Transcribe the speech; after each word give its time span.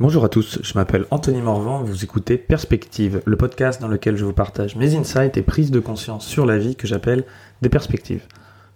Bonjour 0.00 0.24
à 0.24 0.30
tous, 0.30 0.60
je 0.62 0.72
m'appelle 0.76 1.04
Anthony 1.10 1.42
Morvan, 1.42 1.82
vous 1.82 2.04
écoutez 2.04 2.38
Perspective, 2.38 3.20
le 3.26 3.36
podcast 3.36 3.82
dans 3.82 3.86
lequel 3.86 4.16
je 4.16 4.24
vous 4.24 4.32
partage 4.32 4.74
mes 4.74 4.96
insights 4.96 5.36
et 5.36 5.42
prises 5.42 5.70
de 5.70 5.78
conscience 5.78 6.26
sur 6.26 6.46
la 6.46 6.56
vie 6.56 6.74
que 6.74 6.86
j'appelle 6.86 7.26
des 7.60 7.68
perspectives. 7.68 8.26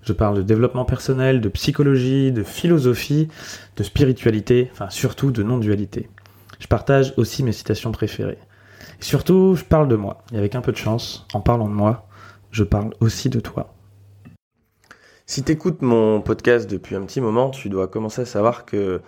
Je 0.03 0.13
parle 0.13 0.37
de 0.37 0.43
développement 0.43 0.85
personnel, 0.85 1.41
de 1.41 1.49
psychologie, 1.49 2.31
de 2.31 2.43
philosophie, 2.43 3.29
de 3.79 3.83
spiritualité, 3.83 4.69
enfin 4.73 4.91
surtout 4.91 5.31
de 5.31 5.43
non-dualité. 5.43 6.11
Je 6.59 6.67
partage 6.67 7.15
aussi 7.17 7.43
mes 7.43 7.53
citations 7.53 7.91
préférées. 7.91 8.37
Et 9.01 9.05
surtout, 9.05 9.55
je 9.55 9.65
parle 9.65 9.89
de 9.89 9.97
moi. 9.97 10.25
Et 10.31 10.37
avec 10.37 10.55
un 10.55 10.61
peu 10.61 10.73
de 10.73 10.77
chance, 10.77 11.27
en 11.33 11.41
parlant 11.41 11.71
de 11.71 11.75
moi, 11.75 12.07
je 12.51 12.65
parle 12.65 12.91
aussi 13.01 13.31
de 13.31 13.41
toi. 13.41 13.73
Si 15.25 15.43
t'écoutes 15.43 15.81
mon 15.81 16.21
podcast 16.21 16.71
depuis 16.71 16.97
un 16.97 17.03
petit 17.07 17.23
moment, 17.23 17.49
tu 17.49 17.71
dois 17.71 17.89
commencer 17.89 18.21
à 18.21 18.27
savoir 18.27 18.67
que 18.67 19.01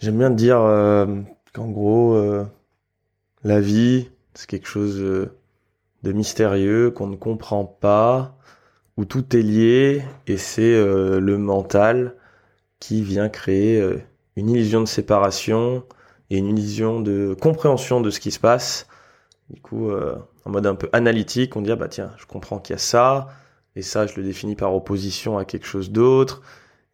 J'aime 0.00 0.16
bien 0.16 0.30
dire 0.30 0.58
euh, 0.62 1.04
qu'en 1.52 1.68
gros, 1.68 2.14
euh, 2.14 2.46
la 3.44 3.60
vie, 3.60 4.08
c'est 4.32 4.48
quelque 4.48 4.66
chose 4.66 4.98
euh, 4.98 5.36
de 6.02 6.12
mystérieux 6.12 6.90
qu'on 6.90 7.06
ne 7.06 7.16
comprend 7.16 7.66
pas, 7.66 8.34
où 8.96 9.04
tout 9.04 9.36
est 9.36 9.42
lié, 9.42 10.02
et 10.26 10.38
c'est 10.38 10.72
le 10.74 11.36
mental 11.36 12.16
qui 12.80 13.02
vient 13.02 13.28
créer 13.28 13.82
une 14.36 14.50
illusion 14.50 14.80
de 14.80 14.86
séparation 14.86 15.84
et 16.28 16.38
une 16.38 16.48
illusion 16.48 17.00
de 17.00 17.34
compréhension 17.40 18.00
de 18.00 18.10
ce 18.10 18.20
qui 18.20 18.30
se 18.30 18.40
passe. 18.40 18.86
Du 19.48 19.60
coup, 19.60 19.90
en 19.90 20.50
mode 20.50 20.66
un 20.66 20.74
peu 20.74 20.90
analytique, 20.92 21.56
on 21.56 21.62
dit 21.62 21.72
ah 21.72 21.76
bah 21.76 21.88
tiens, 21.88 22.10
je 22.18 22.26
comprends 22.26 22.58
qu'il 22.58 22.74
y 22.74 22.76
a 22.76 22.78
ça, 22.78 23.28
et 23.74 23.80
ça, 23.80 24.06
je 24.06 24.16
le 24.16 24.22
définis 24.22 24.56
par 24.56 24.74
opposition 24.74 25.38
à 25.38 25.46
quelque 25.46 25.66
chose 25.66 25.90
d'autre. 25.90 26.42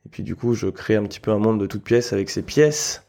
Et 0.06 0.08
puis 0.08 0.22
du 0.22 0.36
coup, 0.36 0.54
je 0.54 0.68
crée 0.68 0.94
un 0.94 1.02
petit 1.02 1.18
peu 1.18 1.32
un 1.32 1.38
monde 1.38 1.58
de 1.58 1.66
toutes 1.66 1.82
pièces 1.82 2.12
avec 2.12 2.30
ces 2.30 2.42
pièces 2.42 3.04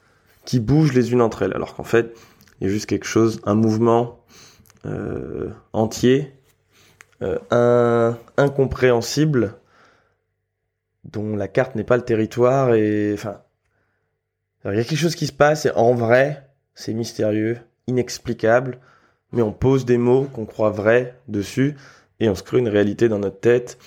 qui 0.45 0.59
bougent 0.59 0.93
les 0.93 1.11
unes 1.11 1.21
entre 1.21 1.43
elles. 1.43 1.53
Alors 1.53 1.75
qu'en 1.75 1.83
fait, 1.83 2.17
il 2.59 2.65
y 2.65 2.67
a 2.67 2.73
juste 2.73 2.87
quelque 2.87 3.05
chose, 3.05 3.39
un 3.43 3.53
mouvement 3.53 4.25
euh, 4.87 5.51
entier, 5.73 6.33
euh, 7.21 8.13
incompréhensible, 8.35 9.53
dont 11.03 11.35
la 11.35 11.47
carte 11.47 11.75
n'est 11.75 11.83
pas 11.83 11.97
le 11.97 12.03
territoire. 12.03 12.73
Et 12.73 13.11
enfin, 13.13 13.41
il 14.65 14.73
y 14.73 14.79
a 14.79 14.83
quelque 14.83 14.97
chose 14.97 15.15
qui 15.15 15.27
se 15.27 15.33
passe 15.33 15.67
et 15.67 15.71
en 15.75 15.93
vrai, 15.93 16.49
c'est 16.73 16.95
mystérieux, 16.95 17.59
inexplicable, 17.85 18.79
mais 19.33 19.43
on 19.43 19.51
pose 19.51 19.85
des 19.85 19.99
mots 19.99 20.23
qu'on 20.33 20.47
croit 20.47 20.71
vrais 20.71 21.15
dessus 21.27 21.77
et 22.19 22.27
on 22.27 22.33
se 22.33 22.41
crée 22.41 22.57
une 22.57 22.69
réalité 22.69 23.07
dans 23.07 23.19
notre 23.19 23.39
tête. 23.39 23.77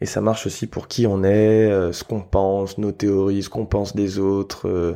Et 0.00 0.06
ça 0.06 0.20
marche 0.20 0.46
aussi 0.46 0.66
pour 0.66 0.88
qui 0.88 1.06
on 1.06 1.22
est, 1.24 1.70
euh, 1.70 1.92
ce 1.92 2.04
qu'on 2.04 2.22
pense, 2.22 2.78
nos 2.78 2.92
théories, 2.92 3.42
ce 3.42 3.50
qu'on 3.50 3.66
pense 3.66 3.94
des 3.94 4.18
autres, 4.18 4.68
euh, 4.68 4.94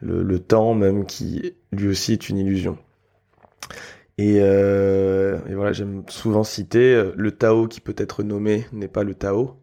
le, 0.00 0.38
temps 0.40 0.74
même 0.74 1.06
qui 1.06 1.54
lui 1.72 1.88
aussi 1.88 2.12
est 2.12 2.28
une 2.28 2.38
illusion. 2.38 2.76
Et, 4.18 4.38
euh, 4.40 5.38
voilà, 5.54 5.72
j'aime 5.72 6.02
souvent 6.08 6.44
citer 6.44 7.10
le 7.14 7.32
Tao 7.32 7.68
qui 7.68 7.80
peut 7.80 7.94
être 7.98 8.22
nommé 8.22 8.66
n'est 8.72 8.88
pas 8.88 9.04
le 9.04 9.14
Tao. 9.14 9.56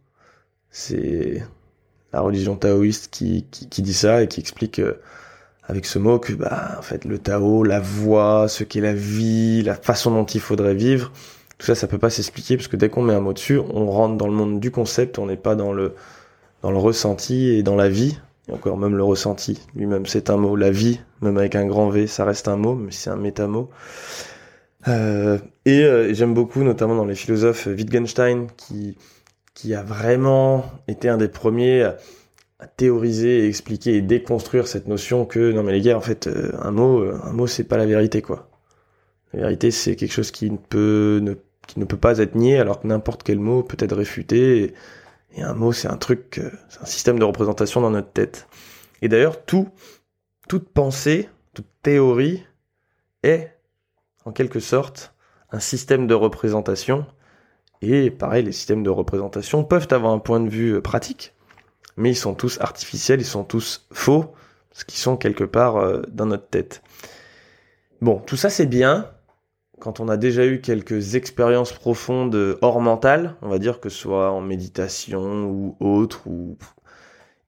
C'est 0.69 1.43
la 2.13 2.21
religion 2.21 2.55
taoïste 2.55 3.09
qui, 3.11 3.47
qui, 3.51 3.67
qui, 3.69 3.81
dit 3.81 3.93
ça 3.93 4.23
et 4.23 4.27
qui 4.27 4.39
explique 4.39 4.81
avec 5.63 5.85
ce 5.85 5.99
mot 5.99 6.19
que 6.19 6.33
bah 6.33 6.75
en 6.77 6.81
fait 6.81 7.05
le 7.05 7.19
Tao, 7.19 7.63
la 7.63 7.79
voie, 7.79 8.47
ce 8.47 8.63
qu'est 8.63 8.81
la 8.81 8.93
vie, 8.93 9.63
la 9.63 9.75
façon 9.75 10.11
dont 10.11 10.25
il 10.25 10.41
faudrait 10.41 10.75
vivre, 10.75 11.11
tout 11.63 11.67
ça, 11.67 11.75
ça 11.75 11.87
peut 11.87 11.97
pas 11.97 12.09
s'expliquer 12.09 12.57
parce 12.57 12.67
que 12.67 12.75
dès 12.75 12.89
qu'on 12.89 13.03
met 13.03 13.13
un 13.13 13.21
mot 13.21 13.31
dessus, 13.31 13.57
on 13.57 13.89
rentre 13.89 14.17
dans 14.17 14.27
le 14.27 14.33
monde 14.33 14.59
du 14.59 14.69
concept, 14.69 15.17
on 15.17 15.27
n'est 15.27 15.37
pas 15.37 15.55
dans 15.55 15.71
le 15.71 15.93
dans 16.61 16.71
le 16.71 16.77
ressenti 16.77 17.51
et 17.51 17.63
dans 17.63 17.77
la 17.77 17.87
vie. 17.87 18.19
Et 18.49 18.51
encore 18.51 18.77
même 18.77 18.97
le 18.97 19.03
ressenti, 19.03 19.61
lui-même 19.73 20.05
c'est 20.05 20.29
un 20.29 20.35
mot. 20.35 20.57
La 20.57 20.71
vie, 20.71 20.99
même 21.21 21.37
avec 21.37 21.55
un 21.55 21.65
grand 21.65 21.87
V, 21.87 22.05
ça 22.07 22.25
reste 22.25 22.49
un 22.49 22.57
mot, 22.57 22.75
mais 22.75 22.91
c'est 22.91 23.09
un 23.09 23.15
métamot. 23.15 23.69
Euh, 24.89 25.37
et 25.63 25.85
euh, 25.85 26.13
j'aime 26.13 26.33
beaucoup, 26.33 26.63
notamment 26.63 26.95
dans 26.97 27.05
les 27.05 27.15
philosophes, 27.15 27.67
Wittgenstein, 27.67 28.47
qui 28.57 28.97
qui 29.53 29.73
a 29.73 29.83
vraiment 29.83 30.65
été 30.89 31.07
un 31.07 31.17
des 31.17 31.29
premiers 31.29 31.83
à, 31.83 31.97
théoriser, 32.75 33.45
et 33.45 33.47
expliquer 33.47 33.95
et 33.95 34.01
déconstruire 34.01 34.67
cette 34.67 34.87
notion 34.89 35.25
que 35.25 35.53
non 35.53 35.63
mais 35.63 35.71
les 35.71 35.81
gars, 35.81 35.95
en 35.97 36.01
fait, 36.01 36.27
euh, 36.27 36.51
un 36.61 36.71
mot, 36.71 37.05
un 37.05 37.31
mot 37.31 37.47
c'est 37.47 37.63
pas 37.63 37.77
la 37.77 37.85
vérité 37.85 38.21
quoi. 38.21 38.49
La 39.31 39.43
vérité 39.43 39.71
c'est 39.71 39.95
quelque 39.95 40.11
chose 40.11 40.31
qui 40.31 40.51
ne 40.51 40.57
peut 40.57 41.21
ne 41.23 41.35
qui 41.67 41.79
ne 41.79 41.85
peut 41.85 41.97
pas 41.97 42.19
être 42.19 42.35
nié, 42.35 42.59
alors 42.59 42.81
que 42.81 42.87
n'importe 42.87 43.23
quel 43.23 43.39
mot 43.39 43.63
peut 43.63 43.77
être 43.79 43.95
réfuté. 43.95 44.75
Et, 45.35 45.41
un 45.41 45.53
mot, 45.53 45.71
c'est 45.71 45.87
un 45.87 45.97
truc, 45.97 46.41
c'est 46.69 46.81
un 46.81 46.85
système 46.85 47.17
de 47.17 47.23
représentation 47.23 47.81
dans 47.81 47.89
notre 47.89 48.11
tête. 48.11 48.47
Et 49.01 49.07
d'ailleurs, 49.07 49.43
tout, 49.45 49.69
toute 50.47 50.69
pensée, 50.69 51.29
toute 51.53 51.67
théorie 51.81 52.45
est, 53.23 53.51
en 54.25 54.31
quelque 54.31 54.59
sorte, 54.59 55.13
un 55.51 55.59
système 55.59 56.07
de 56.07 56.13
représentation. 56.13 57.05
Et 57.81 58.11
pareil, 58.11 58.43
les 58.43 58.51
systèmes 58.51 58.83
de 58.83 58.89
représentation 58.89 59.63
peuvent 59.63 59.87
avoir 59.91 60.13
un 60.13 60.19
point 60.19 60.39
de 60.39 60.49
vue 60.49 60.81
pratique, 60.81 61.33
mais 61.97 62.11
ils 62.11 62.15
sont 62.15 62.33
tous 62.33 62.59
artificiels, 62.61 63.19
ils 63.19 63.25
sont 63.25 63.43
tous 63.43 63.87
faux, 63.91 64.33
parce 64.69 64.83
qu'ils 64.83 64.99
sont 64.99 65.17
quelque 65.17 65.43
part 65.43 65.77
euh, 65.77 66.01
dans 66.07 66.25
notre 66.25 66.47
tête. 66.47 66.81
Bon, 68.01 68.19
tout 68.19 68.37
ça 68.37 68.49
c'est 68.49 68.65
bien, 68.65 69.11
quand 69.83 69.99
on 69.99 70.07
a 70.07 70.15
déjà 70.15 70.45
eu 70.45 70.61
quelques 70.61 71.15
expériences 71.15 71.73
profondes 71.73 72.57
hors 72.61 72.79
mental, 72.79 73.35
on 73.41 73.49
va 73.49 73.59
dire 73.59 73.81
que 73.81 73.89
ce 73.89 73.97
soit 73.97 74.31
en 74.31 74.39
méditation 74.39 75.43
ou 75.43 75.75
autre, 75.81 76.21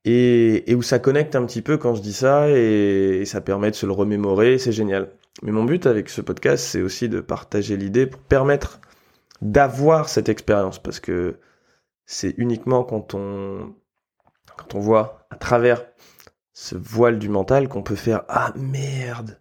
et, 0.03 0.75
où 0.75 0.81
ça 0.81 1.00
connecte 1.00 1.38
un 1.38 1.46
petit 1.46 1.62
peu 1.62 1.78
quand 1.78 1.96
je 1.96 2.01
dis 2.01 2.12
ça 2.12 2.50
et, 2.50 3.23
ça 3.25 3.40
permet 3.40 3.72
de 3.72 3.75
se 3.78 3.85
le 3.85 3.94
remémorer, 3.94 4.57
c'est 4.57 4.73
génial. 4.73 5.12
Mais 5.44 5.53
mon 5.53 5.63
but 5.63 5.85
avec 5.85 6.09
ce 6.09 6.19
podcast, 6.19 6.66
c'est 6.66 6.81
aussi 6.81 7.07
de 7.07 7.22
partager 7.22 7.78
l'idée 7.78 8.06
pour 8.06 8.19
permettre 8.19 8.81
d'avoir 9.41 10.09
cette 10.09 10.28
expérience 10.28 10.78
parce 10.78 11.00
que 11.00 11.40
c'est 12.06 12.35
uniquement 12.38 12.84
quand 12.84 13.13
on 13.13 13.73
quand 14.57 14.75
on 14.75 14.79
voit 14.79 15.25
à 15.29 15.38
travers 15.38 15.85
ce 16.52 16.75
voile 16.75 17.17
du 17.17 17.29
mental 17.29 17.69
qu'on 17.69 17.84
peut 17.84 17.96
faire 17.96 18.23
ah 18.28 18.52
merde 18.57 19.40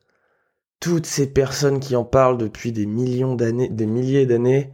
toutes 0.85 1.07
ces 1.07 1.27
personnes 1.27 1.81
qui 1.81 1.97
en 1.97 2.05
parlent 2.05 2.37
depuis 2.37 2.71
des 2.71 2.85
millions 2.85 3.37
d'années, 3.37 3.71
des 3.71 3.87
milliers 3.87 4.27
d'années, 4.27 4.71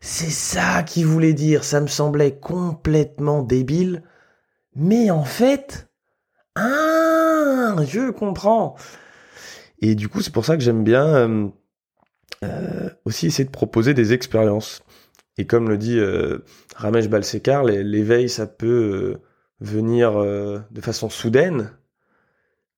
c'est 0.00 0.32
ça 0.32 0.82
qu'ils 0.82 1.06
voulaient 1.06 1.32
dire. 1.32 1.62
Ça 1.62 1.80
me 1.80 1.86
semblait 1.86 2.34
complètement 2.34 3.40
débile. 3.40 4.02
Mais 4.74 5.12
en 5.12 5.22
fait, 5.22 5.88
ah, 6.56 7.76
je 7.86 8.10
comprends. 8.10 8.74
Et 9.78 9.94
du 9.94 10.08
coup, 10.08 10.22
c'est 10.22 10.32
pour 10.32 10.44
ça 10.44 10.56
que 10.56 10.62
j'aime 10.64 10.82
bien 10.82 11.06
euh, 11.06 11.46
euh, 12.42 12.90
aussi 13.04 13.28
essayer 13.28 13.44
de 13.44 13.50
proposer 13.50 13.94
des 13.94 14.12
expériences. 14.12 14.82
Et 15.38 15.46
comme 15.46 15.68
le 15.68 15.78
dit 15.78 16.00
euh, 16.00 16.38
Ramesh 16.74 17.08
Balsekar, 17.08 17.62
l'éveil, 17.62 18.28
ça 18.28 18.48
peut 18.48 19.20
venir 19.60 20.18
de 20.18 20.80
façon 20.80 21.08
soudaine, 21.10 21.70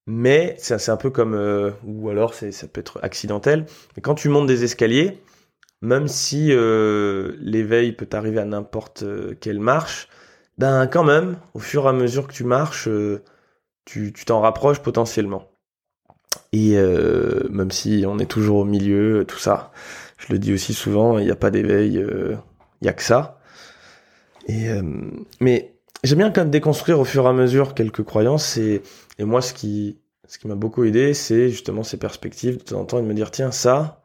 mais 0.06 0.54
c'est 0.58 0.88
un 0.88 0.96
peu 0.96 1.10
comme 1.10 1.34
euh, 1.34 1.72
ou 1.84 2.08
alors 2.10 2.34
ça 2.34 2.68
peut 2.68 2.80
être 2.80 3.00
accidentel. 3.02 3.66
Mais 3.96 4.02
quand 4.02 4.14
tu 4.14 4.28
montes 4.28 4.46
des 4.46 4.64
escaliers 4.64 5.20
même 5.82 6.08
si 6.08 6.48
euh, 6.52 7.36
l'éveil 7.38 7.92
peut 7.92 8.08
arriver 8.12 8.40
à 8.40 8.44
n'importe 8.44 9.02
euh, 9.02 9.36
quelle 9.40 9.60
marche 9.60 10.08
ben 10.58 10.86
quand 10.86 11.04
même 11.04 11.36
au 11.54 11.58
fur 11.58 11.84
et 11.84 11.88
à 11.88 11.92
mesure 11.92 12.26
que 12.28 12.32
tu 12.32 12.44
marches 12.44 12.88
tu 13.84 14.12
t'en 14.26 14.40
rapproches 14.40 14.80
potentiellement. 14.80 15.50
Et 16.52 16.76
même 17.50 17.70
si 17.70 18.04
on 18.06 18.18
est 18.18 18.30
toujours 18.30 18.58
au 18.58 18.64
milieu 18.64 19.24
tout 19.26 19.38
ça 19.38 19.72
je 20.18 20.32
le 20.32 20.38
dis 20.38 20.52
aussi 20.52 20.72
souvent 20.74 21.18
il 21.18 21.26
n'y 21.26 21.30
a 21.30 21.36
pas 21.36 21.50
d'éveil 21.50 22.02
il 22.80 22.86
y 22.86 22.88
a 22.88 22.92
que 22.94 23.02
ça. 23.02 23.38
Et 24.48 24.68
mais 25.40 25.75
j'aime 26.02 26.18
bien 26.18 26.30
quand 26.30 26.42
même 26.42 26.50
déconstruire 26.50 27.00
au 27.00 27.04
fur 27.04 27.24
et 27.24 27.28
à 27.28 27.32
mesure 27.32 27.74
quelques 27.74 28.02
croyances 28.02 28.56
et, 28.56 28.82
moi 29.18 29.40
ce 29.40 29.52
qui 29.52 29.98
ce 30.28 30.38
qui 30.38 30.48
m'a 30.48 30.54
beaucoup 30.54 30.84
aidé 30.84 31.14
c'est 31.14 31.48
justement 31.48 31.82
ces 31.82 31.98
perspectives 31.98 32.58
de 32.58 32.62
temps 32.62 32.80
en 32.80 32.84
temps 32.84 32.98
et 32.98 33.02
de 33.02 33.06
me 33.06 33.14
dire 33.14 33.30
tiens 33.30 33.50
ça 33.50 34.02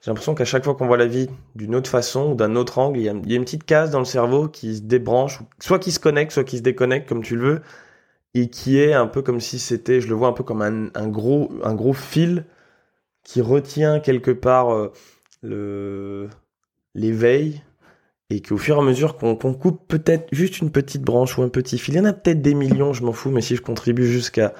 j'ai 0.00 0.10
l'impression 0.10 0.34
qu'à 0.34 0.44
chaque 0.44 0.64
fois 0.64 0.74
qu'on 0.74 0.86
voit 0.86 0.96
la 0.96 1.06
vie 1.06 1.28
d'une 1.54 1.74
autre 1.74 1.90
façon 1.90 2.32
ou 2.32 2.34
d'un 2.34 2.54
autre 2.56 2.78
angle 2.78 2.98
il 2.98 3.04
y, 3.04 3.08
a, 3.08 3.12
une 3.12 3.44
petite 3.44 3.64
case 3.64 3.90
dans 3.90 3.98
le 3.98 4.04
cerveau 4.04 4.48
qui 4.48 4.76
se 4.76 4.82
débranche 4.82 5.40
soit 5.60 5.78
qui 5.78 5.92
se 5.92 6.00
connecte 6.00 6.32
soit 6.32 6.44
qui 6.44 6.58
se 6.58 6.62
déconnecte 6.62 7.08
comme 7.08 7.22
tu 7.22 7.36
le 7.36 7.42
veux 7.42 7.62
et 8.34 8.48
qui 8.48 8.78
est 8.78 8.92
un 8.92 9.06
peu 9.06 9.22
comme 9.22 9.40
si 9.40 9.58
c'était 9.58 10.00
je 10.00 10.08
le 10.08 10.14
vois 10.14 10.28
un 10.28 10.32
peu 10.32 10.44
comme 10.44 10.62
un, 10.62 10.88
un 10.94 11.08
gros 11.08 11.50
un 11.64 11.74
gros 11.74 11.92
fil 11.92 12.44
qui 13.24 13.40
retient 13.40 13.98
quelque 14.00 14.30
part 14.30 14.72
euh, 14.72 14.92
le 15.42 16.28
l'éveil 16.94 17.62
et 18.30 18.42
qu'au 18.42 18.58
fur 18.58 18.76
et 18.76 18.78
à 18.80 18.82
mesure 18.82 19.16
qu'on 19.16 19.36
coupe 19.54 19.86
peut-être 19.86 20.28
juste 20.32 20.58
une 20.58 20.70
petite 20.70 21.02
branche 21.02 21.38
ou 21.38 21.42
un 21.42 21.48
petit 21.48 21.78
fil, 21.78 21.94
il 21.94 21.98
y 21.98 22.00
en 22.00 22.04
a 22.04 22.12
peut-être 22.12 22.42
des 22.42 22.54
millions, 22.54 22.92
je 22.92 23.04
m'en 23.04 23.12
fous, 23.12 23.30
mais 23.30 23.40
si 23.40 23.56
je 23.56 23.62
contribue 23.62 24.06
jusqu'à 24.06 24.52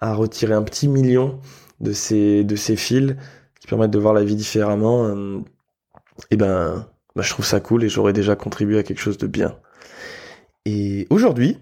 à 0.00 0.14
retirer 0.14 0.54
un 0.54 0.62
petit 0.62 0.88
million 0.88 1.40
de 1.80 1.92
ces, 1.92 2.44
de 2.44 2.56
ces 2.56 2.76
fils 2.76 3.16
qui 3.60 3.66
permettent 3.66 3.90
de 3.90 3.98
voir 3.98 4.14
la 4.14 4.24
vie 4.24 4.36
différemment, 4.36 5.04
euh, 5.06 5.38
et 5.38 6.24
eh 6.32 6.36
ben, 6.36 6.86
bah, 7.14 7.22
je 7.22 7.30
trouve 7.30 7.44
ça 7.44 7.60
cool 7.60 7.84
et 7.84 7.88
j'aurais 7.88 8.12
déjà 8.12 8.36
contribué 8.36 8.78
à 8.78 8.82
quelque 8.82 9.00
chose 9.00 9.18
de 9.18 9.26
bien. 9.26 9.58
Et 10.64 11.06
aujourd'hui, 11.10 11.58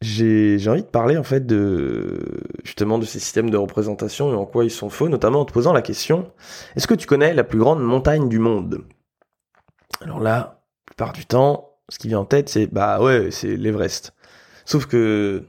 j'ai 0.00 0.68
envie 0.68 0.82
de 0.82 0.88
parler 0.88 1.16
en 1.16 1.22
fait 1.22 1.46
de 1.46 2.20
justement 2.64 2.98
de 2.98 3.06
ces 3.06 3.18
systèmes 3.18 3.48
de 3.48 3.56
représentation 3.56 4.32
et 4.32 4.34
en 4.34 4.44
quoi 4.44 4.64
ils 4.64 4.70
sont 4.70 4.90
faux, 4.90 5.08
notamment 5.08 5.40
en 5.40 5.44
te 5.44 5.52
posant 5.52 5.72
la 5.72 5.82
question 5.82 6.30
est-ce 6.76 6.86
que 6.86 6.94
tu 6.94 7.06
connais 7.06 7.32
la 7.32 7.44
plus 7.44 7.58
grande 7.58 7.82
montagne 7.82 8.28
du 8.28 8.38
monde? 8.38 8.84
Alors 10.02 10.20
là, 10.20 10.53
plupart 10.94 11.12
du 11.12 11.26
temps, 11.26 11.72
ce 11.88 11.98
qui 11.98 12.06
vient 12.06 12.20
en 12.20 12.24
tête, 12.24 12.48
c'est 12.48 12.68
bah 12.68 13.02
ouais, 13.02 13.30
c'est 13.32 13.56
l'Everest. 13.56 14.14
Sauf 14.64 14.86
que 14.86 15.42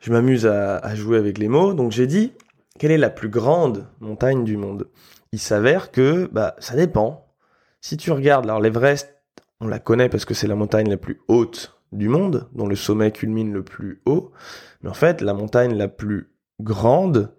je 0.00 0.10
m'amuse 0.10 0.46
à, 0.46 0.94
jouer 0.94 1.18
avec 1.18 1.36
les 1.36 1.48
mots, 1.48 1.74
donc 1.74 1.92
j'ai 1.92 2.06
dit 2.06 2.32
quelle 2.78 2.92
est 2.92 2.98
la 2.98 3.10
plus 3.10 3.28
grande 3.28 3.86
montagne 4.00 4.42
du 4.42 4.56
monde? 4.56 4.88
Il 5.32 5.38
s'avère 5.38 5.90
que 5.90 6.30
bah 6.32 6.56
ça 6.60 6.76
dépend. 6.76 7.26
Si 7.82 7.98
tu 7.98 8.10
regardes, 8.10 8.46
alors 8.46 8.60
l'Everest, 8.60 9.14
on 9.60 9.68
la 9.68 9.78
connaît 9.78 10.08
parce 10.08 10.24
que 10.24 10.32
c'est 10.32 10.46
la 10.46 10.54
montagne 10.54 10.88
la 10.88 10.96
plus 10.96 11.20
haute 11.28 11.76
du 11.92 12.08
monde, 12.08 12.48
dont 12.54 12.66
le 12.66 12.76
sommet 12.76 13.10
culmine 13.10 13.52
le 13.52 13.62
plus 13.62 14.00
haut. 14.06 14.32
Mais 14.82 14.88
en 14.88 14.94
fait, 14.94 15.20
la 15.20 15.34
montagne 15.34 15.76
la 15.76 15.88
plus 15.88 16.32
grande, 16.58 17.34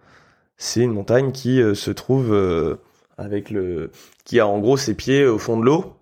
c'est 0.57 0.81
une 0.81 0.93
montagne 0.93 1.31
qui 1.31 1.59
euh, 1.59 1.73
se 1.73 1.89
trouve 1.89 2.31
euh, 2.31 2.75
avec 3.17 3.49
le, 3.49 3.89
qui 4.25 4.39
a 4.39 4.45
en 4.45 4.59
gros 4.59 4.77
ses 4.77 4.93
pieds 4.93 5.25
au 5.25 5.39
fond 5.39 5.57
de 5.57 5.65
l'eau 5.65 5.97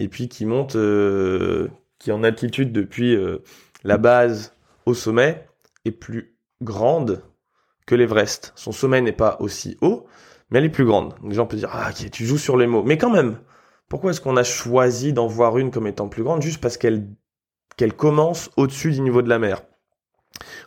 et 0.00 0.08
puis 0.08 0.28
qui 0.28 0.44
monte, 0.46 0.74
euh, 0.74 1.68
qui 2.00 2.10
en 2.10 2.24
altitude 2.24 2.72
depuis 2.72 3.16
la 3.84 3.98
base 3.98 4.56
au 4.86 4.94
sommet 4.94 5.46
est 5.84 5.92
plus 5.92 6.34
grande 6.62 7.22
que 7.86 7.94
l'Everest. 7.94 8.52
Son 8.56 8.72
sommet 8.72 9.00
n'est 9.00 9.12
pas 9.12 9.36
aussi 9.40 9.76
haut, 9.80 10.06
mais 10.50 10.58
elle 10.58 10.64
est 10.64 10.70
plus 10.70 10.84
grande. 10.84 11.14
les 11.24 11.34
gens 11.34 11.46
peuvent 11.46 11.58
dire 11.58 11.70
ah 11.72 11.90
ok 11.90 12.10
tu 12.10 12.26
joues 12.26 12.38
sur 12.38 12.56
les 12.56 12.66
mots, 12.66 12.82
mais 12.82 12.98
quand 12.98 13.10
même. 13.10 13.38
Pourquoi 13.88 14.12
est-ce 14.12 14.20
qu'on 14.20 14.36
a 14.36 14.44
choisi 14.44 15.12
d'en 15.12 15.26
voir 15.26 15.58
une 15.58 15.72
comme 15.72 15.88
étant 15.88 16.08
plus 16.08 16.22
grande? 16.22 16.42
Juste 16.42 16.60
parce 16.60 16.76
qu'elle 16.76 17.08
qu'elle 17.76 17.94
commence 17.94 18.50
au-dessus 18.56 18.92
du 18.92 19.00
niveau 19.00 19.22
de 19.22 19.28
la 19.28 19.38
mer. 19.38 19.62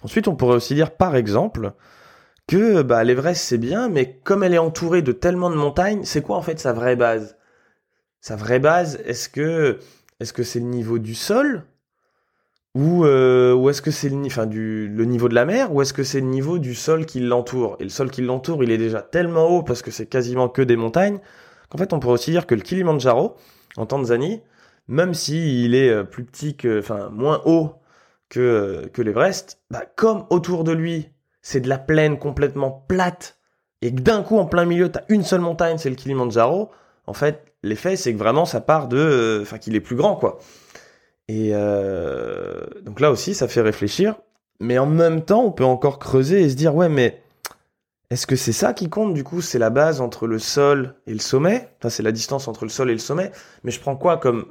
Ensuite, 0.01 0.27
on 0.27 0.35
pourrait 0.35 0.56
aussi 0.56 0.75
dire, 0.75 0.97
par 0.97 1.15
exemple, 1.15 1.74
que 2.47 2.81
bah, 2.81 3.03
l'Everest 3.03 3.44
c'est 3.44 3.57
bien, 3.57 3.88
mais 3.88 4.19
comme 4.24 4.44
elle 4.44 4.53
est 4.53 4.59
entourée 4.59 5.01
de 5.01 5.12
tellement 5.12 5.50
de 5.50 5.56
montagnes, 5.56 6.03
c'est 6.03 6.21
quoi 6.21 6.38
en 6.38 6.41
fait 6.41 6.59
sa 6.59 6.74
vraie 6.74 6.95
base? 6.95 7.38
Sa 8.24 8.38
vraie 8.38 8.60
base, 8.60 9.02
est-ce 9.04 9.28
que 9.28 9.80
est-ce 10.22 10.44
c'est 10.44 10.60
le 10.62 10.66
niveau 10.66 10.98
du 10.98 11.14
sol? 11.14 11.66
Ou, 12.74 13.04
euh, 13.04 13.54
ou 13.54 13.70
est-ce 13.70 13.81
que 13.81 13.92
c'est 13.92 14.08
le, 14.08 14.88
le 14.88 15.04
niveau 15.04 15.28
de 15.28 15.36
la 15.36 15.44
mer 15.44 15.74
ou 15.74 15.81
est-ce 15.81 15.92
que 15.92 16.06
c'est 16.06 16.22
le 16.22 16.28
niveau 16.28 16.58
du 16.58 16.74
sol 16.74 17.06
qui 17.06 17.20
l'entoure? 17.20 17.75
Et 17.81 17.84
le 17.84 17.90
sol 17.90 18.10
qui 18.10 18.22
l'entoure, 18.22 18.64
il 18.64 18.72
est 18.72 18.78
déjà 18.78 19.02
tellement 19.02 19.50
haut 19.50 19.62
parce 19.62 19.81
que 19.81 19.92
c'est 19.92 20.06
quasiment 20.06 20.48
que 20.48 20.62
des 20.62 20.78
montagnes 20.78 21.20
qu'en 21.68 21.78
fait 21.78 21.92
on 21.92 22.00
pourrait 22.00 22.14
aussi 22.14 22.31
dire 22.31 22.48
que 22.48 22.56
le 22.56 22.62
Kilimanjaro 22.62 23.36
en 23.75 23.86
Tanzanie, 23.86 24.42
même 24.88 25.14
s'il 25.14 25.76
est 25.76 25.90
euh, 25.90 26.06
plus 26.06 26.24
petit 26.24 26.56
que, 26.56 26.80
enfin, 26.80 27.10
moins 27.10 27.42
haut 27.44 27.74
que, 28.30 28.40
euh, 28.40 28.88
que 28.88 29.02
l'Everest, 29.02 29.60
bah, 29.69 29.84
comme 29.98 30.24
autour 30.30 30.64
de 30.64 30.72
lui, 30.72 31.10
c'est 31.42 31.60
de 31.60 31.68
la 31.68 31.78
plaine 31.78 32.18
complètement 32.18 32.72
plate, 32.88 33.38
et 33.81 33.94
que 33.94 34.00
d'un 34.00 34.24
coup, 34.24 34.38
en 34.38 34.46
plein 34.46 34.64
milieu, 34.64 34.88
t'as 34.88 35.04
une 35.10 35.24
seule 35.24 35.42
montagne, 35.42 35.78
c'est 35.78 35.90
le 35.90 35.98
Kilimanjaro, 35.98 36.72
en 37.08 37.14
fait, 37.14 37.54
l'effet, 37.64 37.96
c'est 37.96 38.14
que 38.14 38.18
vraiment, 38.18 38.46
ça 38.46 38.62
part 38.62 38.88
de, 38.88 38.98
euh, 38.98 39.42
enfin, 39.42 39.58
qu'il 39.58 39.76
est 39.76 39.82
plus 39.82 39.96
grand, 39.96 40.16
quoi. 40.16 40.40
Et 41.28 41.52
euh, 41.54 42.66
donc 42.82 43.00
là 43.00 43.12
aussi, 43.12 43.34
ça 43.34 43.48
fait 43.48 43.62
réfléchir. 43.62 44.16
Mais 44.60 44.78
en 44.78 44.86
même 44.86 45.24
temps, 45.24 45.44
on 45.44 45.52
peut 45.52 45.66
encore 45.66 46.00
creuser 46.00 46.42
et 46.42 46.50
se 46.50 46.56
dire, 46.56 46.76
ouais, 46.76 46.90
mais 46.90 47.22
est-ce 48.10 48.28
que 48.28 48.36
c'est 48.36 48.54
ça 48.54 48.74
qui 48.74 48.90
compte 48.90 49.14
Du 49.14 49.24
coup, 49.24 49.42
c'est 49.42 49.60
la 49.60 49.70
base 49.70 50.02
entre 50.02 50.28
le 50.28 50.40
sol 50.40 50.96
et 51.08 51.14
le 51.14 51.20
sommet? 51.20 51.70
Enfin, 51.80 51.90
c'est 51.90 52.04
la 52.04 52.12
distance 52.12 52.48
entre 52.48 52.66
le 52.66 52.70
sol 52.70 52.90
et 52.90 52.94
le 52.94 53.00
sommet. 53.00 53.32
Mais 53.64 53.72
je 53.72 53.80
prends 53.80 53.96
quoi 53.96 54.18
comme 54.18 54.46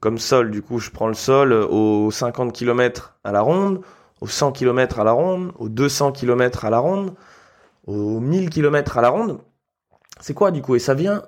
comme 0.00 0.18
sol. 0.18 0.50
Du 0.50 0.62
coup, 0.62 0.78
je 0.78 0.90
prends 0.90 1.08
le 1.08 1.14
sol 1.14 1.52
aux 1.52 2.10
50 2.10 2.52
km 2.52 3.18
à 3.24 3.32
la 3.32 3.40
ronde, 3.40 3.80
aux 4.20 4.26
100 4.28 4.52
km 4.52 5.00
à 5.00 5.04
la 5.04 5.12
ronde, 5.12 5.52
aux 5.58 5.68
200 5.68 6.12
km 6.12 6.64
à 6.64 6.70
la 6.70 6.78
ronde, 6.78 7.14
aux 7.86 8.20
1000 8.20 8.50
km 8.50 8.98
à 8.98 9.02
la 9.02 9.08
ronde. 9.08 9.40
C'est 10.20 10.34
quoi 10.34 10.50
du 10.50 10.62
coup? 10.62 10.76
Et 10.76 10.78
ça 10.78 10.94
vient, 10.94 11.22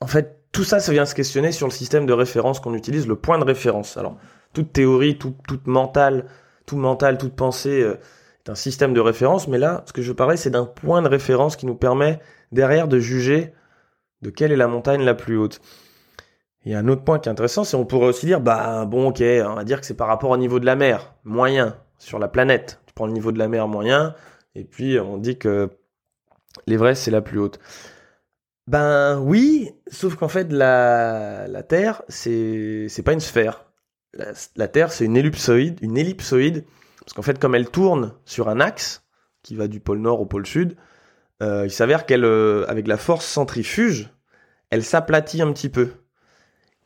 en 0.00 0.06
fait, 0.06 0.40
tout 0.52 0.64
ça, 0.64 0.80
ça 0.80 0.92
vient 0.92 1.06
se 1.06 1.14
questionner 1.14 1.52
sur 1.52 1.66
le 1.66 1.72
système 1.72 2.06
de 2.06 2.12
référence 2.12 2.60
qu'on 2.60 2.74
utilise, 2.74 3.06
le 3.06 3.16
point 3.16 3.38
de 3.38 3.44
référence. 3.44 3.96
Alors, 3.96 4.16
toute 4.52 4.72
théorie, 4.72 5.18
tout, 5.18 5.34
toute 5.46 5.66
mentale, 5.66 6.26
tout 6.66 6.76
mental, 6.76 7.18
toute 7.18 7.34
pensée 7.34 7.82
euh, 7.82 7.98
est 8.46 8.50
un 8.50 8.54
système 8.54 8.94
de 8.94 9.00
référence, 9.00 9.48
mais 9.48 9.58
là, 9.58 9.82
ce 9.86 9.92
que 9.92 10.02
je 10.02 10.12
parlais, 10.12 10.36
c'est 10.36 10.50
d'un 10.50 10.64
point 10.64 11.02
de 11.02 11.08
référence 11.08 11.56
qui 11.56 11.66
nous 11.66 11.74
permet 11.74 12.20
derrière 12.52 12.88
de 12.88 12.98
juger 12.98 13.52
de 14.22 14.30
quelle 14.30 14.52
est 14.52 14.56
la 14.56 14.68
montagne 14.68 15.02
la 15.02 15.14
plus 15.14 15.36
haute. 15.36 15.60
Il 16.64 16.72
y 16.72 16.74
a 16.74 16.78
un 16.78 16.88
autre 16.88 17.04
point 17.04 17.18
qui 17.18 17.28
est 17.28 17.32
intéressant, 17.32 17.64
c'est 17.64 17.76
on 17.76 17.84
pourrait 17.84 18.08
aussi 18.08 18.26
dire, 18.26 18.40
bah 18.40 18.86
bon 18.86 19.08
ok, 19.10 19.20
on 19.20 19.54
va 19.54 19.64
dire 19.64 19.80
que 19.80 19.86
c'est 19.86 19.94
par 19.94 20.08
rapport 20.08 20.30
au 20.30 20.36
niveau 20.36 20.58
de 20.58 20.66
la 20.66 20.74
mer, 20.74 21.14
moyen, 21.22 21.76
sur 21.98 22.18
la 22.18 22.28
planète. 22.28 22.80
Tu 22.86 22.94
prends 22.94 23.06
le 23.06 23.12
niveau 23.12 23.30
de 23.30 23.38
la 23.38 23.46
mer 23.46 23.68
moyen, 23.68 24.14
et 24.54 24.64
puis 24.64 24.98
on 24.98 25.16
dit 25.16 25.38
que 25.38 25.70
l'Everest 26.66 27.04
c'est 27.04 27.10
la 27.10 27.20
plus 27.20 27.38
haute. 27.38 27.60
Ben 28.66 29.20
oui, 29.20 29.70
sauf 29.86 30.16
qu'en 30.16 30.28
fait 30.28 30.52
la, 30.52 31.46
la 31.46 31.62
Terre 31.62 32.02
c'est 32.08 32.86
c'est 32.88 33.02
pas 33.02 33.12
une 33.12 33.20
sphère. 33.20 33.64
La, 34.56 34.68
Terre 34.68 34.92
c'est 34.92 35.04
une 35.04 35.16
ellipsoïde, 35.16 35.78
une 35.82 35.96
ellipsoïde, 35.96 36.64
parce 37.00 37.12
qu'en 37.12 37.22
fait 37.22 37.38
comme 37.38 37.54
elle 37.54 37.70
tourne 37.70 38.14
sur 38.24 38.48
un 38.48 38.60
axe 38.60 39.04
qui 39.42 39.54
va 39.54 39.68
du 39.68 39.78
pôle 39.78 39.98
nord 39.98 40.20
au 40.20 40.26
pôle 40.26 40.46
sud, 40.46 40.76
euh, 41.42 41.66
il 41.66 41.70
s'avère 41.70 42.06
qu'elle, 42.06 42.24
euh, 42.24 42.64
avec 42.68 42.88
la 42.88 42.96
force 42.96 43.26
centrifuge, 43.26 44.10
elle 44.70 44.82
s'aplatit 44.84 45.42
un 45.42 45.52
petit 45.52 45.68
peu. 45.68 45.90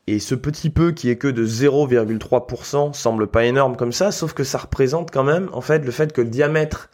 Et 0.07 0.19
ce 0.19 0.35
petit 0.35 0.71
peu 0.71 0.93
qui 0.93 1.09
est 1.09 1.17
que 1.17 1.29
de 1.29 1.47
0,3% 1.47 2.93
semble 2.93 3.29
pas 3.29 3.45
énorme 3.45 3.77
comme 3.77 3.93
ça, 3.93 4.11
sauf 4.13 4.35
que 4.35 4.45
ça 4.45 4.59
représente 4.59 5.11
quand 5.13 5.25
même 5.25 5.49
en 5.53 5.61
fait 5.61 5.85
le 5.85 5.93
fait 5.93 6.13
que 6.13 6.21
le 6.21 6.31
diamètre 6.31 6.91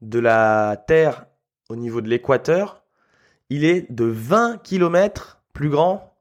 de 0.00 0.20
la 0.20 0.82
Terre 0.86 1.26
au 1.68 1.76
niveau 1.76 2.00
de 2.00 2.08
l'équateur, 2.08 2.81
il 3.52 3.66
est 3.66 3.92
de 3.92 4.06
20 4.06 4.62
km 4.62 5.42
plus 5.52 5.68
grand 5.68 6.16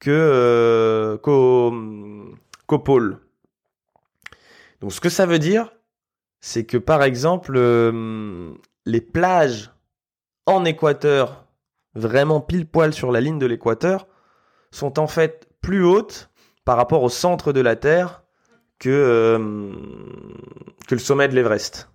que 0.00 0.10
euh, 0.10 1.16
qu'au 1.16 2.78
pôle. 2.78 3.20
Donc 4.82 4.92
ce 4.92 5.00
que 5.00 5.08
ça 5.08 5.24
veut 5.24 5.38
dire, 5.38 5.72
c'est 6.40 6.66
que 6.66 6.76
par 6.76 7.02
exemple 7.02 7.54
euh, 7.56 8.52
les 8.84 9.00
plages 9.00 9.72
en 10.44 10.66
équateur, 10.66 11.46
vraiment 11.94 12.42
pile 12.42 12.66
poil 12.66 12.92
sur 12.92 13.12
la 13.12 13.22
ligne 13.22 13.38
de 13.38 13.46
l'équateur, 13.46 14.06
sont 14.70 14.98
en 14.98 15.06
fait 15.06 15.48
plus 15.62 15.82
haute 15.82 16.28
par 16.66 16.76
rapport 16.76 17.02
au 17.02 17.08
centre 17.08 17.54
de 17.54 17.62
la 17.62 17.76
Terre 17.76 18.24
que, 18.78 18.90
euh, 18.90 19.72
que 20.86 20.94
le 20.94 21.00
sommet 21.00 21.28
de 21.28 21.34
l'Everest. 21.34 21.88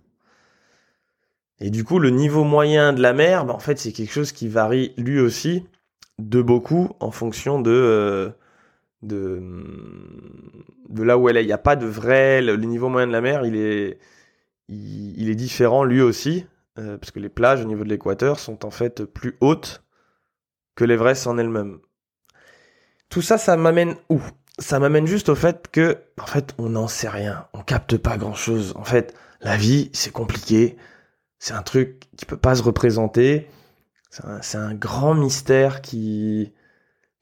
Et 1.60 1.70
du 1.70 1.84
coup, 1.84 1.98
le 1.98 2.10
niveau 2.10 2.44
moyen 2.44 2.92
de 2.92 3.00
la 3.00 3.12
mer, 3.12 3.44
bah, 3.44 3.54
en 3.54 3.58
fait, 3.58 3.78
c'est 3.78 3.92
quelque 3.92 4.12
chose 4.12 4.32
qui 4.32 4.48
varie 4.48 4.92
lui 4.96 5.20
aussi 5.20 5.64
de 6.18 6.42
beaucoup 6.42 6.90
en 7.00 7.10
fonction 7.10 7.60
de, 7.60 7.70
euh, 7.70 8.30
de, 9.02 9.42
là 11.02 11.18
où 11.18 11.28
elle 11.28 11.36
est. 11.36 11.44
Il 11.44 11.46
n'y 11.46 11.52
a 11.52 11.58
pas 11.58 11.76
de 11.76 11.86
vrai, 11.86 12.42
le, 12.42 12.56
niveau 12.56 12.88
moyen 12.88 13.06
de 13.06 13.12
la 13.12 13.20
mer, 13.20 13.44
il 13.44 13.56
est, 13.56 13.98
il, 14.68 15.28
est 15.28 15.34
différent 15.34 15.84
lui 15.84 16.00
aussi, 16.00 16.46
euh, 16.78 16.98
parce 16.98 17.10
que 17.10 17.20
les 17.20 17.28
plages 17.28 17.62
au 17.62 17.64
niveau 17.64 17.84
de 17.84 17.88
l'équateur 17.88 18.38
sont 18.38 18.64
en 18.64 18.70
fait 18.70 19.04
plus 19.04 19.36
hautes 19.40 19.84
que 20.74 20.84
l'Everest 20.84 21.26
en 21.26 21.38
elle-même. 21.38 21.78
Tout 23.08 23.22
ça, 23.22 23.38
ça 23.38 23.56
m'amène 23.56 23.96
où? 24.08 24.20
Ça 24.58 24.78
m'amène 24.78 25.06
juste 25.06 25.28
au 25.28 25.34
fait 25.34 25.68
que, 25.70 25.98
en 26.20 26.26
fait, 26.26 26.54
on 26.58 26.70
n'en 26.70 26.88
sait 26.88 27.08
rien. 27.08 27.48
On 27.54 27.62
capte 27.62 27.96
pas 27.96 28.16
grand 28.16 28.34
chose. 28.34 28.72
En 28.76 28.84
fait, 28.84 29.14
la 29.40 29.56
vie, 29.56 29.90
c'est 29.92 30.12
compliqué. 30.12 30.76
C'est 31.44 31.52
un 31.52 31.62
truc 31.62 32.04
qui 32.16 32.24
peut 32.24 32.38
pas 32.38 32.54
se 32.54 32.62
représenter. 32.62 33.50
C'est 34.08 34.56
un, 34.56 34.72
grand 34.72 35.12
mystère 35.14 35.82
qui, 35.82 36.54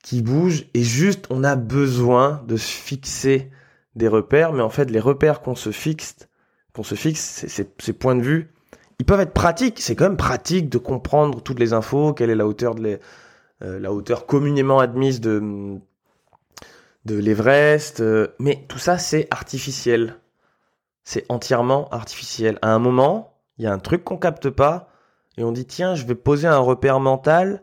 qui 0.05 0.23
bouge. 0.23 0.67
Et 0.75 0.85
juste, 0.85 1.27
on 1.29 1.43
a 1.43 1.57
besoin 1.57 2.41
de 2.47 2.57
se 2.57 2.69
fixer 2.69 3.51
des 3.97 4.07
repères. 4.07 4.53
Mais 4.53 4.63
en 4.63 4.71
fait, 4.71 4.93
les 4.93 5.01
repères 5.01 5.41
qu'on 5.41 5.57
se 5.57 5.73
fixe, 5.73 6.29
qu'on 6.73 6.85
se 6.85 6.95
fixe, 6.95 7.47
ces 7.49 7.93
points 7.95 8.15
de 8.15 8.23
vue, 8.23 8.53
ils 9.01 9.05
peuvent 9.05 9.19
être 9.19 9.33
pratiques. 9.33 9.81
C'est 9.81 9.97
quand 9.97 10.05
même 10.05 10.17
pratique 10.17 10.69
de 10.69 10.79
comprendre 10.79 11.43
toutes 11.43 11.59
les 11.59 11.73
infos, 11.73 12.13
quelle 12.13 12.31
est 12.31 12.37
la 12.37 12.47
hauteur 12.47 12.77
de 12.77 13.01
euh, 13.65 13.81
la 13.81 13.93
hauteur 13.93 14.27
communément 14.27 14.79
admise 14.79 15.21
de, 15.21 15.81
de 17.07 17.17
l'Everest. 17.17 17.99
Euh, 17.99 18.29
mais 18.39 18.67
tout 18.69 18.79
ça, 18.79 18.99
c'est 18.99 19.27
artificiel. 19.33 20.21
C'est 21.03 21.27
entièrement 21.29 21.89
artificiel. 21.89 22.61
À 22.63 22.73
un 22.73 22.79
moment, 22.79 23.32
il 23.63 23.67
y 23.67 23.69
a 23.69 23.73
un 23.73 23.79
truc 23.79 24.03
qu'on 24.03 24.17
capte 24.17 24.51
pas 24.51 24.89
et 25.37 25.45
on 25.45 25.53
dit 25.53 25.67
tiens, 25.67 25.95
je 25.95 26.05
vais 26.05 26.17
poser 26.17 26.49
un 26.49 26.59
repère 26.59 26.99
mental, 26.99 27.63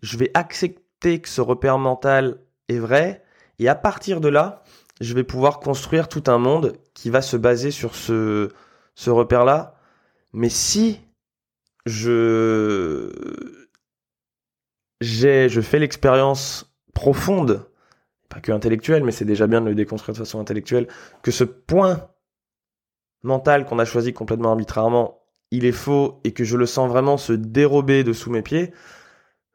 je 0.00 0.16
vais 0.16 0.30
accepter 0.34 1.20
que 1.20 1.28
ce 1.28 1.40
repère 1.40 1.78
mental 1.78 2.38
est 2.68 2.78
vrai 2.78 3.24
et 3.58 3.68
à 3.68 3.74
partir 3.74 4.20
de 4.20 4.28
là, 4.28 4.62
je 5.00 5.14
vais 5.14 5.24
pouvoir 5.24 5.58
construire 5.58 6.08
tout 6.08 6.22
un 6.28 6.38
monde 6.38 6.74
qui 6.94 7.10
va 7.10 7.22
se 7.22 7.36
baser 7.36 7.72
sur 7.72 7.96
ce, 7.96 8.52
repère-là. 9.04 9.74
Mais 10.32 10.48
si 10.48 11.00
je 11.86 13.10
je 15.00 15.60
fais 15.60 15.80
l'expérience 15.80 16.72
profonde, 16.94 17.68
pas 18.28 18.38
que 18.38 18.52
intellectuelle, 18.52 19.02
mais 19.02 19.10
c'est 19.10 19.24
déjà 19.24 19.48
bien 19.48 19.60
de 19.60 19.66
le 19.66 19.74
déconstruire 19.74 20.14
de 20.14 20.18
façon 20.18 20.38
intellectuelle, 20.38 20.86
que 21.22 21.32
ce 21.32 21.42
point 21.42 22.08
mental 23.24 23.64
qu'on 23.64 23.80
a 23.80 23.84
choisi 23.84 24.12
complètement 24.12 24.50
arbitrairement, 24.50 25.21
il 25.52 25.66
est 25.66 25.72
faux 25.72 26.20
et 26.24 26.32
que 26.32 26.42
je 26.42 26.56
le 26.56 26.66
sens 26.66 26.88
vraiment 26.88 27.18
se 27.18 27.32
dérober 27.34 28.02
de 28.02 28.12
sous 28.12 28.30
mes 28.30 28.42
pieds, 28.42 28.72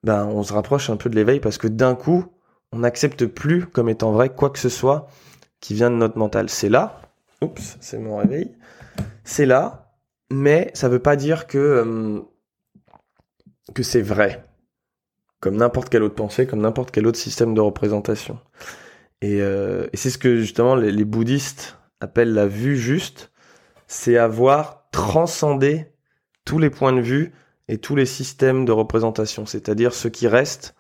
ben 0.04 0.26
on 0.28 0.44
se 0.44 0.54
rapproche 0.54 0.90
un 0.90 0.96
peu 0.96 1.10
de 1.10 1.16
l'éveil 1.16 1.40
parce 1.40 1.58
que 1.58 1.68
d'un 1.68 1.96
coup, 1.96 2.26
on 2.72 2.80
n'accepte 2.80 3.26
plus 3.26 3.66
comme 3.66 3.90
étant 3.90 4.12
vrai 4.12 4.30
quoi 4.30 4.52
que 4.52 4.60
ce 4.60 4.70
soit 4.70 5.08
qui 5.60 5.74
vient 5.74 5.90
de 5.90 5.96
notre 5.96 6.18
mental. 6.18 6.50
C'est 6.50 6.70
là, 6.70 7.02
oups, 7.42 7.78
c'est 7.82 7.98
mon 7.98 8.18
réveil, 8.18 8.56
c'est 9.24 9.48
là, 9.48 9.92
mais 10.32 10.70
ça 10.76 10.88
veut 10.88 11.00
pas 11.00 11.16
dire 11.16 11.48
que 11.48 11.58
euh, 11.58 12.22
que 13.74 13.82
c'est 13.82 14.04
vrai, 14.04 14.46
comme 15.40 15.58
n'importe 15.58 15.90
quelle 15.90 16.04
autre 16.04 16.16
pensée, 16.16 16.46
comme 16.46 16.62
n'importe 16.62 16.92
quel 16.92 17.08
autre 17.08 17.18
système 17.18 17.56
de 17.56 17.62
représentation. 17.62 18.40
Et, 19.22 19.42
euh, 19.42 19.88
c'est 19.96 20.12
ce 20.12 20.20
que 20.20 20.38
justement 20.38 20.76
les 20.76 21.06
bouddhistes 21.06 21.80
appellent 22.02 22.36
la 22.36 22.46
vue 22.46 22.78
juste, 22.78 23.32
c'est 23.88 24.18
avoir 24.18 24.87
transcendé 24.98 25.86
tous 26.44 26.58
les 26.58 26.72
points 26.72 26.92
de 26.92 27.02
vue 27.02 27.32
et 27.68 27.78
tous 27.78 27.96
les 27.96 28.08
systèmes 28.08 28.66
de 28.66 28.72
représentation, 28.72 29.46
c'est-à-dire 29.46 29.94
ce 29.94 30.08
qui 30.08 30.28
reste 30.28 30.76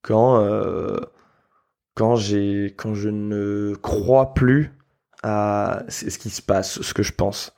quand 0.00 0.36
euh, 0.36 1.00
quand 1.96 2.14
quand 2.76 2.94
je 2.94 3.08
ne 3.08 3.74
crois 3.74 4.32
plus 4.32 4.78
à 5.24 5.82
ce 5.88 6.16
qui 6.18 6.30
se 6.30 6.40
passe, 6.40 6.80
ce 6.82 6.94
que 6.94 7.02
je 7.02 7.12
pense. 7.12 7.52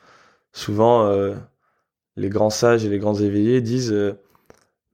Souvent, 0.53 1.05
euh, 1.05 1.35
les 2.17 2.31
grands 2.31 2.49
sages 2.49 2.87
et 2.87 2.89
les 2.89 2.99
grands 2.99 3.17
éveillés 3.17 3.61
disent 3.61 3.93
euh, 3.93 4.19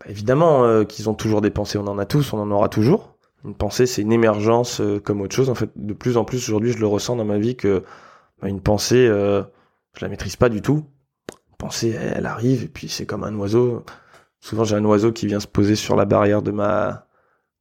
bah, 0.00 0.06
évidemment 0.08 0.84
qu'ils 0.86 1.08
ont 1.08 1.14
toujours 1.14 1.40
des 1.40 1.50
pensées, 1.50 1.78
on 1.78 1.86
en 1.86 1.98
a 1.98 2.04
tous, 2.04 2.32
on 2.32 2.40
en 2.40 2.50
aura 2.50 2.68
toujours. 2.68 3.16
Une 3.44 3.54
pensée, 3.54 3.86
c'est 3.86 4.02
une 4.02 4.12
émergence 4.12 4.82
comme 5.04 5.20
autre 5.20 5.36
chose. 5.36 5.50
En 5.50 5.54
fait, 5.54 5.70
de 5.76 5.94
plus 5.94 6.16
en 6.16 6.24
plus 6.24 6.48
aujourd'hui, 6.48 6.72
je 6.72 6.78
le 6.78 6.88
ressens 6.88 7.14
dans 7.14 7.24
ma 7.24 7.38
vie 7.38 7.54
que 7.54 7.84
bah, 8.42 8.48
une 8.48 8.60
pensée, 8.60 9.08
je 10.00 10.06
la 10.06 10.08
maîtrise 10.08 10.36
pas 10.36 10.48
du 10.48 10.62
tout. 10.62 10.86
Pensée, 11.58 11.90
elle 11.90 12.24
arrive 12.24 12.64
et 12.64 12.68
puis 12.68 12.88
c'est 12.88 13.04
comme 13.04 13.22
un 13.22 13.34
oiseau. 13.36 13.84
Souvent, 14.40 14.64
j'ai 14.64 14.74
un 14.76 14.84
oiseau 14.86 15.12
qui 15.12 15.26
vient 15.26 15.40
se 15.40 15.46
poser 15.46 15.76
sur 15.76 15.94
la 15.94 16.06
barrière 16.06 16.40
de 16.40 16.50
ma 16.50 17.06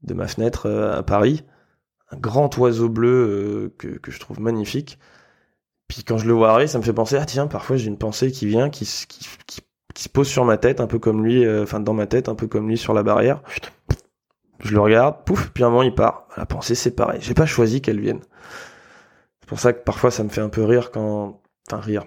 de 0.04 0.14
ma 0.14 0.26
fenêtre 0.26 0.68
euh, 0.68 0.98
à 0.98 1.04
Paris, 1.04 1.44
un 2.12 2.18
grand 2.18 2.58
oiseau 2.58 2.88
bleu 2.88 3.10
euh, 3.10 3.76
que, 3.78 3.90
que 3.90 4.12
je 4.12 4.20
trouve 4.22 4.40
magnifique. 4.40 4.98
Puis 5.90 6.06
quand 6.06 6.18
je 6.18 6.28
le 6.28 6.34
vois 6.34 6.52
arriver, 6.52 6.68
ça 6.68 6.78
me 6.78 6.84
fait 6.84 6.94
penser 6.94 7.18
ah 7.18 7.26
tiens, 7.26 7.48
parfois 7.48 7.76
j'ai 7.76 7.88
une 7.88 7.98
pensée 7.98 8.32
qui 8.32 8.46
vient, 8.46 8.70
qui, 8.70 8.86
qui, 8.86 9.28
qui, 9.46 9.62
qui 9.94 10.04
se 10.04 10.08
pose 10.08 10.30
sur 10.30 10.46
ma 10.46 10.58
tête, 10.58 10.80
un 10.80 10.88
peu 10.88 10.98
comme 11.00 11.22
lui, 11.26 11.46
euh, 11.46 11.64
enfin 11.64 11.82
dans 11.82 11.94
ma 11.94 12.08
tête, 12.08 12.30
un 12.30 12.36
peu 12.36 12.48
comme 12.48 12.70
lui 12.70 12.78
sur 12.78 12.94
la 12.94 13.04
barrière. 13.04 13.42
Je 14.60 14.72
le 14.74 14.80
regarde, 14.80 15.26
pouf, 15.26 15.50
puis 15.50 15.66
un 15.66 15.70
moment 15.70 15.84
il 15.84 15.94
part. 15.94 16.30
La 16.38 16.46
pensée 16.46 16.76
c'est 16.76 16.92
pareil. 16.92 17.20
J'ai 17.22 17.34
pas 17.34 17.46
choisi 17.46 17.82
qu'elle 17.82 18.00
vienne. 18.00 18.22
C'est 19.42 19.50
pour 19.50 19.60
ça 19.60 19.74
que 19.74 19.84
parfois 19.84 20.12
ça 20.12 20.24
me 20.24 20.30
fait 20.30 20.42
un 20.42 20.50
peu 20.50 20.64
rire 20.64 20.92
quand, 20.92 21.42
enfin 21.68 21.82
rire. 21.82 22.06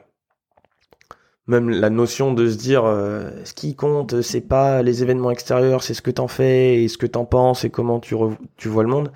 Même 1.48 1.70
la 1.70 1.90
notion 1.90 2.32
de 2.32 2.48
se 2.48 2.56
dire, 2.56 2.84
euh, 2.84 3.30
ce 3.44 3.52
qui 3.52 3.74
compte, 3.74 4.22
c'est 4.22 4.40
pas 4.40 4.82
les 4.82 5.02
événements 5.02 5.32
extérieurs, 5.32 5.82
c'est 5.82 5.94
ce 5.94 6.02
que 6.02 6.12
t'en 6.12 6.28
fais 6.28 6.82
et 6.82 6.88
ce 6.88 6.96
que 6.96 7.06
t'en 7.06 7.24
penses 7.24 7.64
et 7.64 7.70
comment 7.70 7.98
tu, 7.98 8.14
vois 8.14 8.82
le 8.82 8.88
monde. 8.88 9.10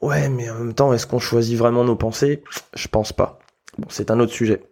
Ouais, 0.00 0.28
mais 0.28 0.48
en 0.50 0.54
même 0.54 0.74
temps, 0.74 0.92
est-ce 0.92 1.06
qu'on 1.06 1.18
choisit 1.18 1.58
vraiment 1.58 1.82
nos 1.82 1.96
pensées? 1.96 2.44
Je 2.74 2.86
pense 2.86 3.12
pas. 3.12 3.40
Bon, 3.76 3.88
c'est 3.90 4.12
un 4.12 4.20
autre 4.20 4.32
sujet. 4.32 4.62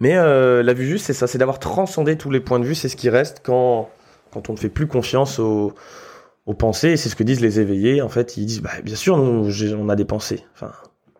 Mais 0.00 0.16
euh, 0.16 0.62
la 0.62 0.72
vue 0.72 0.86
juste, 0.86 1.04
c'est 1.04 1.12
ça, 1.12 1.26
c'est 1.26 1.38
d'avoir 1.38 1.58
transcendé 1.58 2.16
tous 2.16 2.30
les 2.30 2.40
points 2.40 2.60
de 2.60 2.64
vue, 2.64 2.74
c'est 2.74 2.88
ce 2.88 2.96
qui 2.96 3.10
reste 3.10 3.42
quand, 3.44 3.90
on 4.34 4.52
ne 4.52 4.56
fait 4.56 4.70
plus 4.70 4.86
confiance 4.86 5.38
aux, 5.38 5.74
pensées, 6.58 6.96
c'est 6.96 7.10
ce 7.10 7.16
que 7.16 7.24
disent 7.24 7.40
les 7.40 7.60
éveillés, 7.60 8.00
en 8.00 8.08
fait, 8.08 8.38
ils 8.38 8.46
disent, 8.46 8.62
bah, 8.62 8.70
bien 8.82 8.96
sûr, 8.96 9.16
on 9.16 9.88
a 9.90 9.96
des 9.96 10.06
pensées, 10.06 10.46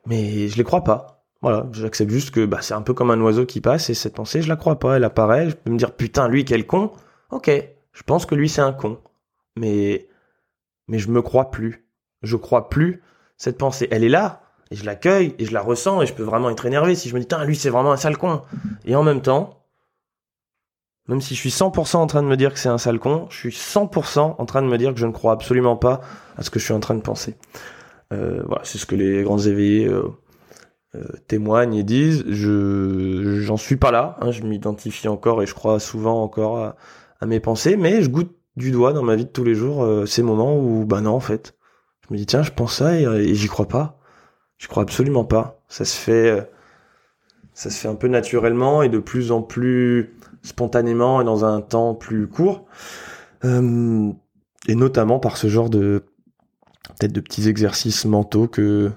mais 0.07 0.49
je 0.49 0.57
les 0.57 0.64
crois 0.64 0.85
pas. 0.85 1.17
Voilà, 1.40 1.68
j'accepte 1.73 2.11
juste 2.11 2.33
que 2.33 2.45
bah, 2.47 2.59
c'est 2.62 2.75
un 2.75 2.83
peu 2.83 2.95
comme 2.95 3.11
un 3.11 3.21
oiseau 3.21 3.47
qui 3.47 3.61
passe, 3.61 3.90
et 3.90 3.95
cette 3.95 4.14
pensée, 4.14 4.42
je 4.42 4.49
la 4.49 4.57
crois 4.57 4.78
pas, 4.78 4.97
elle 4.97 5.04
apparaît, 5.04 5.50
je 5.50 5.54
peux 5.54 5.71
me 5.71 5.78
dire, 5.78 5.92
putain, 5.92 6.28
lui, 6.28 6.45
quel 6.45 6.66
con, 6.66 6.92
ok, 7.30 7.50
je 7.92 8.02
pense 8.02 8.26
que 8.26 8.35
lui, 8.35 8.49
c'est 8.49 8.61
un 8.61 8.73
con, 8.73 8.99
mais, 9.57 10.09
mais 10.88 10.99
je 10.99 11.09
me 11.11 11.23
crois 11.23 11.50
plus, 11.50 11.87
je 12.23 12.37
crois 12.37 12.68
plus 12.68 13.02
cette 13.37 13.57
pensée, 13.57 13.87
elle 13.92 14.02
est 14.02 14.09
là, 14.09 14.42
et 14.73 14.76
je 14.76 14.85
l'accueille, 14.85 15.37
et 15.38 15.45
je 15.45 15.52
la 15.52 15.61
ressens, 15.61 16.02
et 16.02 16.07
je 16.07 16.14
peux 16.14 16.25
vraiment 16.25 16.50
être 16.50 16.66
énervé 16.66 16.97
si 16.97 17.09
je 17.09 17.14
me 17.14 17.21
dis, 17.21 17.26
putain, 17.26 17.45
lui, 17.45 17.54
c'est 17.54 17.71
vraiment 17.71 17.92
un 17.92 17.97
sale 17.97 18.18
con, 18.18 18.42
et 18.85 18.97
en 18.97 19.04
même 19.04 19.23
temps, 19.23 19.64
même 21.07 21.21
si 21.21 21.35
je 21.35 21.40
suis 21.40 21.50
100% 21.50 21.97
en 21.97 22.07
train 22.07 22.23
de 22.23 22.28
me 22.28 22.37
dire 22.37 22.52
que 22.52 22.59
c'est 22.59 22.68
un 22.68 22.78
sale 22.78 22.99
con, 22.99 23.28
je 23.30 23.37
suis 23.37 23.50
100% 23.50 24.35
en 24.38 24.45
train 24.45 24.62
de 24.62 24.66
me 24.66 24.76
dire 24.76 24.92
que 24.92 25.00
je 25.00 25.07
ne 25.07 25.12
crois 25.12 25.33
absolument 25.33 25.76
pas 25.76 26.00
à 26.37 26.42
ce 26.42 26.50
que 26.50 26.59
je 26.59 26.64
suis 26.64 26.75
en 26.75 26.80
train 26.80 26.97
de 26.97 27.00
penser. 27.00 27.37
Euh, 28.12 28.42
voilà, 28.47 28.62
c'est 28.64 28.78
ce 28.78 28.87
que 28.87 28.95
les 28.95 29.23
grands 29.23 29.38
éveillés 29.38 29.87
euh, 29.87 30.02
témoignent 31.26 31.75
et 31.75 31.85
disent. 31.85 32.25
Je 32.28 33.40
j'en 33.40 33.57
suis 33.57 33.76
pas 33.76 33.90
là. 33.90 34.16
hein, 34.21 34.30
je 34.30 34.42
m'identifie 34.42 35.09
encore 35.09 35.42
et 35.42 35.47
je 35.47 35.54
crois 35.54 35.80
souvent 35.80 36.23
encore 36.23 36.75
à, 37.21 37.26
mes 37.26 37.40
pensées, 37.40 37.76
mais 37.76 38.02
je 38.02 38.09
goûte 38.11 38.35
du 38.57 38.71
doigt 38.71 38.92
dans 38.92 39.02
ma 39.02 39.16
vie 39.16 39.25
de 39.25 39.30
tous 39.30 39.45
les 39.45 39.54
jours 39.54 39.85
euh, 39.85 40.07
ces 40.07 40.23
moments 40.23 40.59
où 40.59 40.85
bah 40.85 41.00
non 41.00 41.12
en 41.12 41.21
fait, 41.21 41.54
je 42.02 42.12
me 42.12 42.18
dis 42.18 42.26
tiens 42.26 42.42
je 42.42 42.50
pense 42.50 42.76
ça 42.76 42.99
et, 42.99 43.04
et 43.04 43.35
j'y 43.35 43.49
crois 43.49 43.68
pas. 43.68 43.99
Je 44.59 44.66
crois 44.66 44.83
absolument 44.83 45.25
pas. 45.25 45.62
Ça 45.68 45.85
se 45.85 45.97
fait, 45.97 46.30
euh, 46.30 46.42
ça 47.54 47.71
se 47.71 47.78
fait 47.78 47.88
un 47.88 47.95
peu 47.95 48.09
naturellement 48.09 48.83
et 48.83 48.88
de 48.88 48.99
plus 48.99 49.33
en 49.33 49.42
plus 49.42 50.16
spontanément 50.42 51.21
et 51.21 51.25
dans 51.25 51.45
un 51.45 51.61
temps 51.61 51.95
plus 51.95 52.28
court. 52.28 52.66
Euh, 53.45 54.12
et 54.66 54.75
notamment 54.75 55.21
par 55.21 55.37
ce 55.37 55.47
genre 55.47 55.71
de 55.71 56.04
peut-être 56.99 57.12
de 57.12 57.21
petits 57.21 57.49
exercices 57.49 58.04
mentaux 58.04 58.49
que 58.49 58.90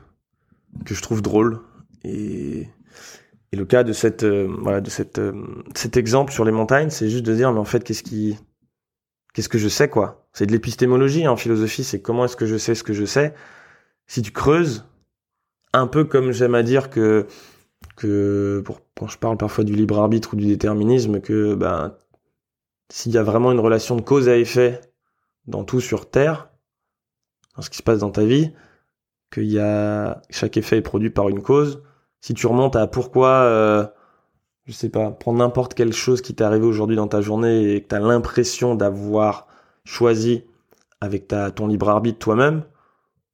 que 0.85 0.95
je 0.95 1.01
trouve 1.01 1.21
drôles 1.21 1.59
et 2.03 2.67
le 3.53 3.65
cas 3.65 3.83
de 3.83 3.93
cette 3.93 4.23
euh, 4.23 4.47
voilà 4.61 4.81
de 4.81 4.89
cette 4.89 5.19
euh, 5.19 5.33
cet 5.75 5.97
exemple 5.97 6.31
sur 6.31 6.45
les 6.45 6.51
montagnes 6.51 6.89
c'est 6.89 7.09
juste 7.09 7.25
de 7.25 7.35
dire 7.35 7.51
mais 7.51 7.59
en 7.59 7.65
fait 7.65 7.83
qu'est-ce 7.83 8.03
qui 8.03 8.37
qu'est-ce 9.33 9.49
que 9.49 9.57
je 9.57 9.67
sais 9.67 9.89
quoi? 9.89 10.27
C'est 10.33 10.45
de 10.45 10.51
l'épistémologie 10.51 11.25
hein, 11.25 11.31
en 11.31 11.37
philosophie 11.37 11.83
c'est 11.83 12.01
comment 12.01 12.25
est-ce 12.25 12.37
que 12.37 12.45
je 12.45 12.57
sais 12.57 12.75
ce 12.75 12.83
que 12.83 12.93
je 12.93 13.05
sais. 13.05 13.33
Si 14.07 14.21
tu 14.21 14.31
creuses 14.31 14.85
un 15.73 15.87
peu 15.87 16.05
comme 16.05 16.31
j'aime 16.31 16.55
à 16.55 16.63
dire 16.63 16.89
que 16.89 17.27
que 17.97 18.61
pour, 18.65 18.81
quand 18.97 19.07
je 19.07 19.17
parle 19.17 19.37
parfois 19.37 19.63
du 19.63 19.73
libre 19.73 19.99
arbitre 19.99 20.33
ou 20.33 20.37
du 20.37 20.47
déterminisme 20.47 21.19
que 21.19 21.55
ben 21.55 21.97
s'il 22.89 23.11
y 23.11 23.17
a 23.17 23.23
vraiment 23.23 23.51
une 23.51 23.59
relation 23.59 23.95
de 23.95 24.01
cause 24.01 24.29
à 24.29 24.37
effet 24.37 24.79
dans 25.47 25.63
tout 25.65 25.81
sur 25.81 26.09
terre 26.09 26.49
dans 27.55 27.61
ce 27.61 27.69
qui 27.69 27.77
se 27.77 27.83
passe 27.83 27.99
dans 27.99 28.11
ta 28.11 28.23
vie 28.23 28.53
qu'il 29.31 29.51
y 29.51 29.59
a 29.59 30.21
chaque 30.29 30.55
effet 30.57 30.77
est 30.77 30.81
produit 30.81 31.09
par 31.09 31.27
une 31.29 31.41
cause 31.41 31.83
si 32.21 32.33
tu 32.33 32.47
remontes 32.47 32.75
à 32.75 32.87
pourquoi 32.87 33.29
euh, 33.29 33.85
je 34.65 34.71
sais 34.71 34.89
pas 34.89 35.11
prendre 35.11 35.39
n'importe 35.39 35.73
quelle 35.73 35.93
chose 35.93 36.21
qui 36.21 36.33
t'est 36.33 36.43
arrivée 36.43 36.65
aujourd'hui 36.65 36.95
dans 36.95 37.07
ta 37.07 37.21
journée 37.21 37.73
et 37.73 37.81
que 37.81 37.89
tu 37.89 37.95
as 37.95 37.99
l'impression 37.99 38.75
d'avoir 38.75 39.47
choisi 39.83 40.45
avec 41.01 41.27
ta 41.27 41.51
ton 41.51 41.67
libre 41.67 41.89
arbitre 41.89 42.19
toi-même 42.19 42.63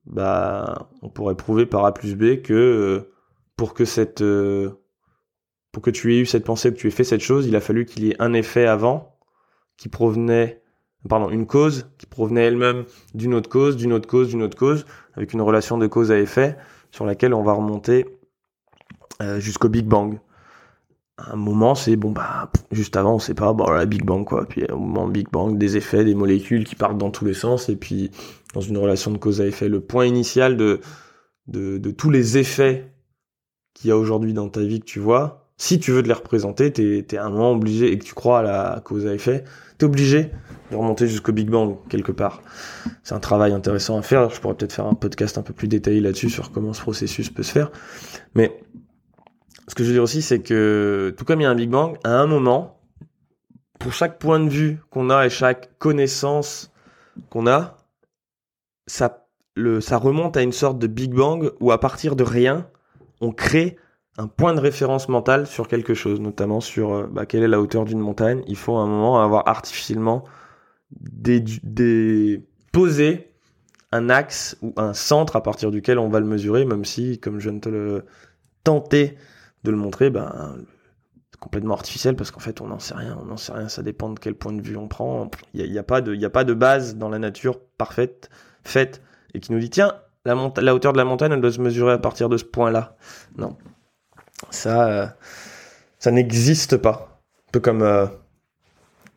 bah 0.06 0.90
on 1.02 1.10
pourrait 1.10 1.36
prouver 1.36 1.66
par 1.66 1.86
A 1.86 1.94
plus 1.94 2.16
B 2.16 2.42
que 2.42 2.54
euh, 2.54 3.12
pour 3.58 3.74
que 3.74 3.86
cette 3.86 4.22
euh, 4.22 4.72
pour 5.72 5.84
que 5.84 5.92
tu 5.92 6.16
aies 6.16 6.20
eu 6.20 6.26
cette 6.26 6.46
pensée, 6.46 6.74
que 6.74 6.78
tu 6.78 6.88
aies 6.88 6.92
fait 6.92 7.04
cette 7.04 7.22
chose, 7.22 7.46
il 7.46 7.56
a 7.56 7.62
fallu 7.62 7.86
qu'il 7.86 8.06
y 8.06 8.12
ait 8.12 8.16
un 8.20 8.34
effet 8.34 8.66
avant 8.66 9.18
qui 9.78 9.90
provenait 9.90 10.64
pardon, 11.08 11.30
une 11.30 11.46
cause 11.46 11.90
qui 11.98 12.06
provenait 12.06 12.46
elle-même 12.46 12.86
d'une 13.14 13.34
autre 13.34 13.50
cause, 13.50 13.76
d'une 13.78 13.94
autre 13.94 14.08
cause, 14.08 14.30
d'une 14.30 14.44
autre 14.44 14.58
cause 14.58 14.86
avec 15.14 15.34
une 15.34 15.42
relation 15.42 15.78
de 15.78 15.88
cause 15.88 16.12
à 16.12 16.20
effet 16.20 16.58
sur 16.92 17.06
laquelle 17.06 17.34
on 17.34 17.44
va 17.44 17.54
remonter 17.54 18.17
euh, 19.22 19.40
jusqu'au 19.40 19.70
Big 19.70 19.86
Bang. 19.86 20.20
Un 21.18 21.36
moment, 21.36 21.74
c'est 21.74 21.96
bon 21.96 22.12
bah 22.12 22.52
juste 22.72 22.96
avant, 22.96 23.16
on 23.16 23.20
sait 23.20 23.34
pas, 23.34 23.52
bon 23.54 23.68
la 23.72 23.86
Big 23.86 24.06
Bang 24.06 24.24
quoi. 24.24 24.46
Puis 24.46 24.64
au 24.66 24.78
moment 24.78 25.08
Big 25.08 25.28
Bang, 25.32 25.58
des 25.58 25.76
effets, 25.76 26.06
des 26.06 26.14
molécules 26.14 26.64
qui 26.64 26.76
partent 26.76 27.00
dans 27.00 27.10
tous 27.10 27.26
les 27.26 27.34
sens 27.34 27.70
et 27.70 27.76
puis 27.76 28.12
dans 28.54 28.62
une 28.62 28.78
relation 28.78 29.10
de 29.12 29.18
cause 29.18 29.42
à 29.42 29.48
effet, 29.48 29.68
le 29.68 29.82
point 29.82 30.06
initial 30.06 30.58
de 30.58 30.80
de, 31.48 31.78
de 31.78 31.92
tous 31.92 32.10
les 32.10 32.38
effets 32.38 32.92
qu'il 33.74 33.90
y 33.90 33.92
a 33.92 33.98
aujourd'hui 33.98 34.34
dans 34.34 34.50
ta 34.50 34.62
vie 34.62 34.80
que 34.80 34.86
tu 34.86 35.00
vois, 35.00 35.48
si 35.58 35.80
tu 35.80 35.92
veux 35.92 36.04
te 36.04 36.08
les 36.08 36.14
représenter, 36.14 36.72
t'es 36.72 37.06
es 37.10 37.18
à 37.18 37.26
un 37.26 37.30
moment 37.30 37.52
obligé 37.52 37.92
et 37.92 37.98
que 37.98 38.04
tu 38.06 38.14
crois 38.14 38.40
à 38.40 38.44
la 38.44 38.82
cause 38.84 39.08
à 39.08 39.14
effet, 39.14 39.44
t'es 39.78 39.86
obligé 39.86 40.32
de 40.72 40.76
remonter 40.76 41.08
jusqu'au 41.08 41.32
Big 41.32 41.50
Bang 41.50 41.78
quelque 41.90 42.12
part. 42.12 42.42
C'est 43.04 43.16
un 43.16 43.20
travail 43.20 43.54
intéressant 43.54 43.98
à 43.98 44.02
faire. 44.04 44.30
Je 44.30 44.40
pourrais 44.40 44.54
peut-être 44.56 44.74
faire 44.74 44.86
un 44.86 44.94
podcast 44.94 45.38
un 45.38 45.42
peu 45.42 45.54
plus 45.54 45.68
détaillé 45.68 46.00
là-dessus 46.00 46.30
sur 46.30 46.52
comment 46.52 46.74
ce 46.74 46.82
processus 46.82 47.30
peut 47.30 47.44
se 47.44 47.52
faire. 47.52 47.72
Mais 48.36 48.60
ce 49.68 49.76
que 49.76 49.84
je 49.84 49.90
veux 49.90 49.94
dire 49.94 50.04
aussi, 50.04 50.22
c'est 50.22 50.42
que 50.42 51.14
tout 51.18 51.26
comme 51.26 51.42
il 51.42 51.44
y 51.44 51.48
a 51.48 51.50
un 51.50 51.56
Big 51.56 51.70
Bang, 51.70 51.98
à 52.04 52.12
un 52.12 52.26
moment, 52.26 52.80
pour 53.80 53.94
chaque 53.94 54.20
point 54.20 54.40
de 54.40 54.50
vue 54.50 54.80
qu'on 54.90 55.10
a 55.10 55.26
et 55.26 55.30
chaque 55.30 55.78
connaissance 55.78 56.72
qu'on 57.30 57.48
a, 57.48 57.78
ça, 58.88 59.28
remonte 59.98 60.38
à 60.38 60.42
une 60.42 60.52
sorte 60.52 60.80
de 60.80 60.88
Big 60.88 61.14
Bang 61.14 61.52
où 61.60 61.72
à 61.72 61.80
partir 61.80 62.16
de 62.16 62.24
rien, 62.24 62.68
on 63.22 63.32
crée 63.32 63.78
un 64.18 64.28
point 64.28 64.54
de 64.54 64.60
référence 64.60 65.10
mental 65.10 65.46
sur 65.46 65.68
quelque 65.68 65.94
chose, 65.94 66.20
notamment 66.20 66.60
sur 66.60 66.94
euh, 66.94 67.08
bah, 67.08 67.26
quelle 67.26 67.44
est 67.44 67.48
la 67.48 67.62
hauteur 67.62 67.86
d'une 67.86 68.00
montagne. 68.00 68.44
Il 68.48 68.56
faut 68.56 68.76
à 68.78 68.82
un 68.82 68.88
moment 68.88 69.22
avoir 69.22 69.48
artificiellement 69.48 70.24
des, 70.92 72.42
posé 72.72 73.32
un 73.92 74.10
axe 74.10 74.58
ou 74.62 74.74
un 74.78 74.94
centre 74.94 75.36
à 75.36 75.44
partir 75.44 75.70
duquel 75.72 76.00
on 76.00 76.10
va 76.10 76.20
le 76.20 76.26
mesurer, 76.26 76.66
même 76.66 76.86
si, 76.86 77.20
comme 77.20 77.40
je 77.40 77.50
viens 77.50 77.58
de 77.58 77.62
te 77.62 77.70
le 77.70 78.06
tenter 78.64 79.18
de 79.64 79.72
le 79.72 79.78
montrer, 79.78 80.10
ben, 80.10 80.58
complètement 81.40 81.74
artificiel 81.74 82.16
parce 82.16 82.32
qu'en 82.32 82.40
fait, 82.40 82.62
on 82.62 82.68
n'en 82.68 82.80
sait 82.80 82.96
rien. 82.96 83.18
On 83.22 83.26
n'en 83.26 83.38
sait 83.38 83.54
rien. 83.54 83.70
Ça 83.70 83.84
dépend 83.84 84.10
de 84.10 84.20
quel 84.20 84.36
point 84.36 84.54
de 84.54 84.62
vue 84.62 84.78
on 84.78 84.88
prend. 84.88 85.30
Il 85.54 85.70
n'y 85.70 85.78
a, 85.78 85.82
a, 85.82 85.84
pas 85.84 86.02
de, 86.02 86.28
pas 86.28 86.44
de 86.44 86.54
base 86.54 86.96
dans 86.96 87.10
la 87.10 87.20
nature 87.20 87.60
parfaite, 87.78 88.30
faite, 88.64 89.02
et 89.34 89.40
qui 89.40 89.52
nous 89.52 89.60
dit, 89.60 89.70
tiens, 89.70 89.94
la, 90.26 90.76
hauteur 90.76 90.94
de 90.94 90.98
la 90.98 91.06
montagne, 91.06 91.32
elle 91.32 91.42
doit 91.42 91.52
se 91.52 91.62
mesurer 91.62 91.94
à 91.94 91.98
partir 91.98 92.30
de 92.30 92.38
ce 92.38 92.44
point-là. 92.44 92.98
Non. 93.38 93.56
Ça, 94.50 94.90
euh, 94.90 96.12
n'existe 96.12 96.78
pas. 96.78 97.22
Un 97.48 97.52
peu 97.52 97.60
comme, 97.60 97.82
euh, 97.82 98.08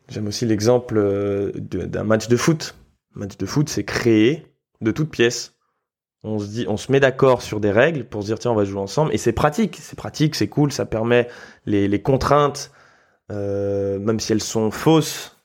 j'aime 0.07 0.27
aussi 0.27 0.45
l'exemple 0.45 0.97
euh, 0.97 1.51
d'un 1.55 2.03
match 2.03 2.27
de 2.27 2.37
foot. 2.37 2.75
Un 3.15 3.21
match 3.21 3.37
de 3.37 3.45
foot, 3.45 3.69
c'est 3.69 3.83
créé 3.83 4.45
de 4.81 4.91
toutes 4.91 5.09
pièces 5.09 5.55
on 6.23 6.39
se 6.39 6.47
dit, 6.47 6.65
on 6.67 6.77
se 6.77 6.91
met 6.91 6.99
d'accord 6.99 7.41
sur 7.41 7.59
des 7.59 7.71
règles 7.71 8.03
pour 8.05 8.21
se 8.21 8.27
dire 8.27 8.39
tiens 8.39 8.51
on 8.51 8.55
va 8.55 8.63
jouer 8.63 8.79
ensemble. 8.79 9.13
Et 9.13 9.17
c'est 9.17 9.31
pratique, 9.31 9.77
c'est 9.81 9.95
pratique, 9.95 10.35
c'est 10.35 10.47
cool, 10.47 10.71
ça 10.71 10.85
permet 10.85 11.27
les, 11.65 11.87
les 11.87 12.01
contraintes, 12.01 12.71
euh, 13.31 13.99
même 13.99 14.19
si 14.19 14.31
elles 14.31 14.43
sont 14.43 14.71
fausses, 14.71 15.37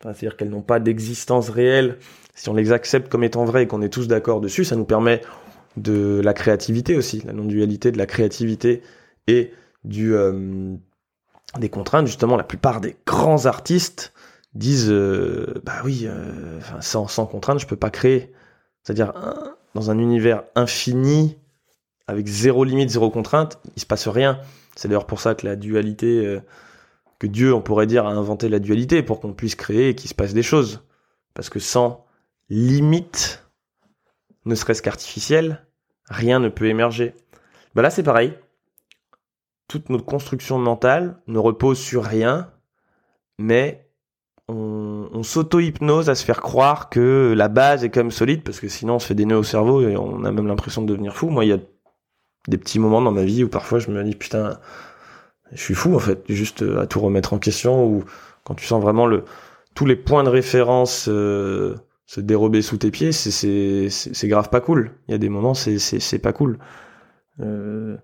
c'est-à-dire 0.00 0.36
qu'elles 0.36 0.50
n'ont 0.50 0.62
pas 0.62 0.80
d'existence 0.80 1.50
réelle, 1.50 1.98
si 2.34 2.48
on 2.48 2.54
les 2.54 2.72
accepte 2.72 3.10
comme 3.10 3.24
étant 3.24 3.44
vraies 3.44 3.64
et 3.64 3.66
qu'on 3.66 3.82
est 3.82 3.92
tous 3.92 4.08
d'accord 4.08 4.40
dessus, 4.40 4.64
ça 4.64 4.76
nous 4.76 4.86
permet 4.86 5.20
de 5.76 6.20
la 6.22 6.32
créativité 6.32 6.96
aussi, 6.96 7.22
la 7.26 7.32
non-dualité 7.32 7.92
de 7.92 7.98
la 7.98 8.06
créativité 8.06 8.82
et 9.26 9.52
du 9.84 10.14
euh, 10.14 10.74
des 11.58 11.68
contraintes. 11.68 12.06
Justement, 12.06 12.36
la 12.36 12.44
plupart 12.44 12.80
des 12.80 12.96
grands 13.06 13.44
artistes 13.44 14.14
disent 14.54 14.90
euh, 14.90 15.60
bah 15.64 15.74
oui, 15.84 16.08
sans, 16.80 17.06
sans 17.06 17.26
contrainte 17.26 17.58
je 17.58 17.66
peux 17.66 17.76
pas 17.76 17.90
créer. 17.90 18.32
C'est-à-dire 18.82 19.12
dans 19.74 19.90
un 19.90 19.98
univers 19.98 20.44
infini, 20.54 21.38
avec 22.06 22.26
zéro 22.26 22.64
limite, 22.64 22.90
zéro 22.90 23.10
contrainte, 23.10 23.58
il 23.76 23.80
se 23.80 23.86
passe 23.86 24.08
rien. 24.08 24.40
C'est 24.76 24.88
d'ailleurs 24.88 25.06
pour 25.06 25.20
ça 25.20 25.34
que 25.34 25.46
la 25.46 25.56
dualité, 25.56 26.26
euh, 26.26 26.40
que 27.18 27.26
Dieu, 27.26 27.54
on 27.54 27.60
pourrait 27.60 27.86
dire, 27.86 28.06
a 28.06 28.10
inventé 28.10 28.48
la 28.48 28.58
dualité 28.58 29.02
pour 29.02 29.20
qu'on 29.20 29.32
puisse 29.32 29.54
créer 29.54 29.90
et 29.90 29.94
qu'il 29.94 30.10
se 30.10 30.14
passe 30.14 30.34
des 30.34 30.42
choses. 30.42 30.82
Parce 31.34 31.48
que 31.48 31.58
sans 31.58 32.04
limite, 32.50 33.44
ne 34.44 34.54
serait-ce 34.54 34.82
qu'artificielle, 34.82 35.66
rien 36.08 36.38
ne 36.38 36.48
peut 36.48 36.66
émerger. 36.66 37.14
Bah 37.74 37.82
là, 37.82 37.90
c'est 37.90 38.02
pareil. 38.02 38.34
Toute 39.68 39.88
notre 39.88 40.04
construction 40.04 40.58
mentale 40.58 41.22
ne 41.26 41.38
repose 41.38 41.78
sur 41.78 42.04
rien, 42.04 42.50
mais 43.38 43.88
on, 44.48 45.22
s'auto-hypnose 45.22 46.10
à 46.10 46.14
se 46.14 46.24
faire 46.24 46.40
croire 46.40 46.88
que 46.88 47.32
la 47.36 47.48
base 47.48 47.84
est 47.84 47.90
quand 47.90 48.00
même 48.00 48.10
solide, 48.10 48.42
parce 48.42 48.60
que 48.60 48.68
sinon 48.68 48.96
on 48.96 48.98
se 48.98 49.06
fait 49.06 49.14
des 49.14 49.24
nœuds 49.24 49.38
au 49.38 49.42
cerveau 49.42 49.82
et 49.88 49.96
on 49.96 50.24
a 50.24 50.32
même 50.32 50.46
l'impression 50.46 50.82
de 50.82 50.88
devenir 50.88 51.14
fou. 51.14 51.28
Moi, 51.28 51.44
il 51.44 51.48
y 51.48 51.52
a 51.52 51.58
des 52.48 52.58
petits 52.58 52.78
moments 52.78 53.00
dans 53.00 53.12
ma 53.12 53.24
vie 53.24 53.44
où 53.44 53.48
parfois 53.48 53.78
je 53.78 53.90
me 53.90 54.02
dis 54.02 54.16
putain, 54.16 54.58
je 55.52 55.62
suis 55.62 55.74
fou 55.74 55.94
en 55.94 56.00
fait, 56.00 56.24
juste 56.28 56.62
à 56.62 56.86
tout 56.86 57.00
remettre 57.00 57.34
en 57.34 57.38
question, 57.38 57.86
ou 57.86 58.04
quand 58.44 58.54
tu 58.54 58.66
sens 58.66 58.82
vraiment 58.82 59.06
le 59.06 59.24
tous 59.74 59.86
les 59.86 59.96
points 59.96 60.24
de 60.24 60.28
référence 60.28 61.06
euh, 61.08 61.76
se 62.06 62.20
dérober 62.20 62.60
sous 62.62 62.76
tes 62.76 62.90
pieds, 62.90 63.12
c'est 63.12 64.28
grave 64.28 64.50
pas 64.50 64.60
cool. 64.60 64.92
Il 65.08 65.12
y 65.12 65.14
a 65.14 65.18
des 65.18 65.28
moments, 65.28 65.54
c'est 65.54 66.18
pas 66.18 66.32
cool. 66.32 66.58
Euh, 67.40 67.96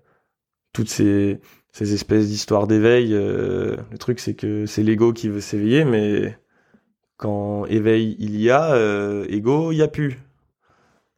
toutes 0.73 0.89
ces 0.89 1.39
ces 1.71 1.93
espèces 1.93 2.27
d'histoires 2.27 2.67
d'éveil. 2.67 3.13
Euh, 3.13 3.77
le 3.91 3.97
truc, 3.97 4.19
c'est 4.19 4.35
que 4.35 4.65
c'est 4.65 4.83
l'ego 4.83 5.13
qui 5.13 5.29
veut 5.29 5.41
s'éveiller, 5.41 5.85
mais 5.85 6.37
quand 7.19 7.65
éveil 7.67 8.15
il 8.19 8.39
y 8.41 8.49
a, 8.49 8.73
euh, 8.73 9.25
ego 9.29 9.71
il 9.71 9.77
y 9.77 9.83
a 9.83 9.87
plus. 9.87 10.19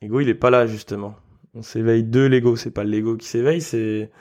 Ego 0.02 0.20
il 0.20 0.30
est 0.30 0.36
pas 0.36 0.50
là 0.50 0.66
justement. 0.68 1.16
On 1.54 1.62
s'éveille 1.62 2.04
de 2.04 2.22
l'ego, 2.22 2.56
c'est 2.56 2.72
pas 2.72 2.84
l'ego 2.84 3.18
qui 3.18 3.28
s'éveille, 3.28 3.62
c'est 3.62 4.12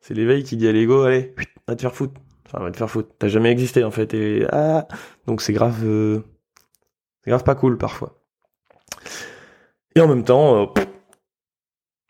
c'est 0.00 0.14
l'éveil 0.14 0.44
qui 0.44 0.56
dit 0.56 0.68
à 0.68 0.72
l'ego 0.72 1.02
allez, 1.02 1.34
va 1.68 1.76
te 1.76 1.82
faire 1.82 1.94
foutre. 1.94 2.20
Enfin, 2.46 2.60
va 2.64 2.70
te 2.70 2.76
faire 2.76 2.90
foutre. 2.90 3.10
T'as 3.18 3.28
jamais 3.28 3.50
existé 3.50 3.84
en 3.84 3.90
fait 3.90 4.12
et 4.14 4.46
ah 4.52 4.88
donc 5.26 5.40
c'est 5.40 5.52
grave 5.52 5.82
euh, 5.84 6.20
c'est 7.24 7.30
grave 7.30 7.44
pas 7.44 7.54
cool 7.54 7.78
parfois. 7.78 8.20
Et 9.96 10.00
en 10.00 10.08
même 10.08 10.24
temps 10.24 10.62
euh, 10.62 10.66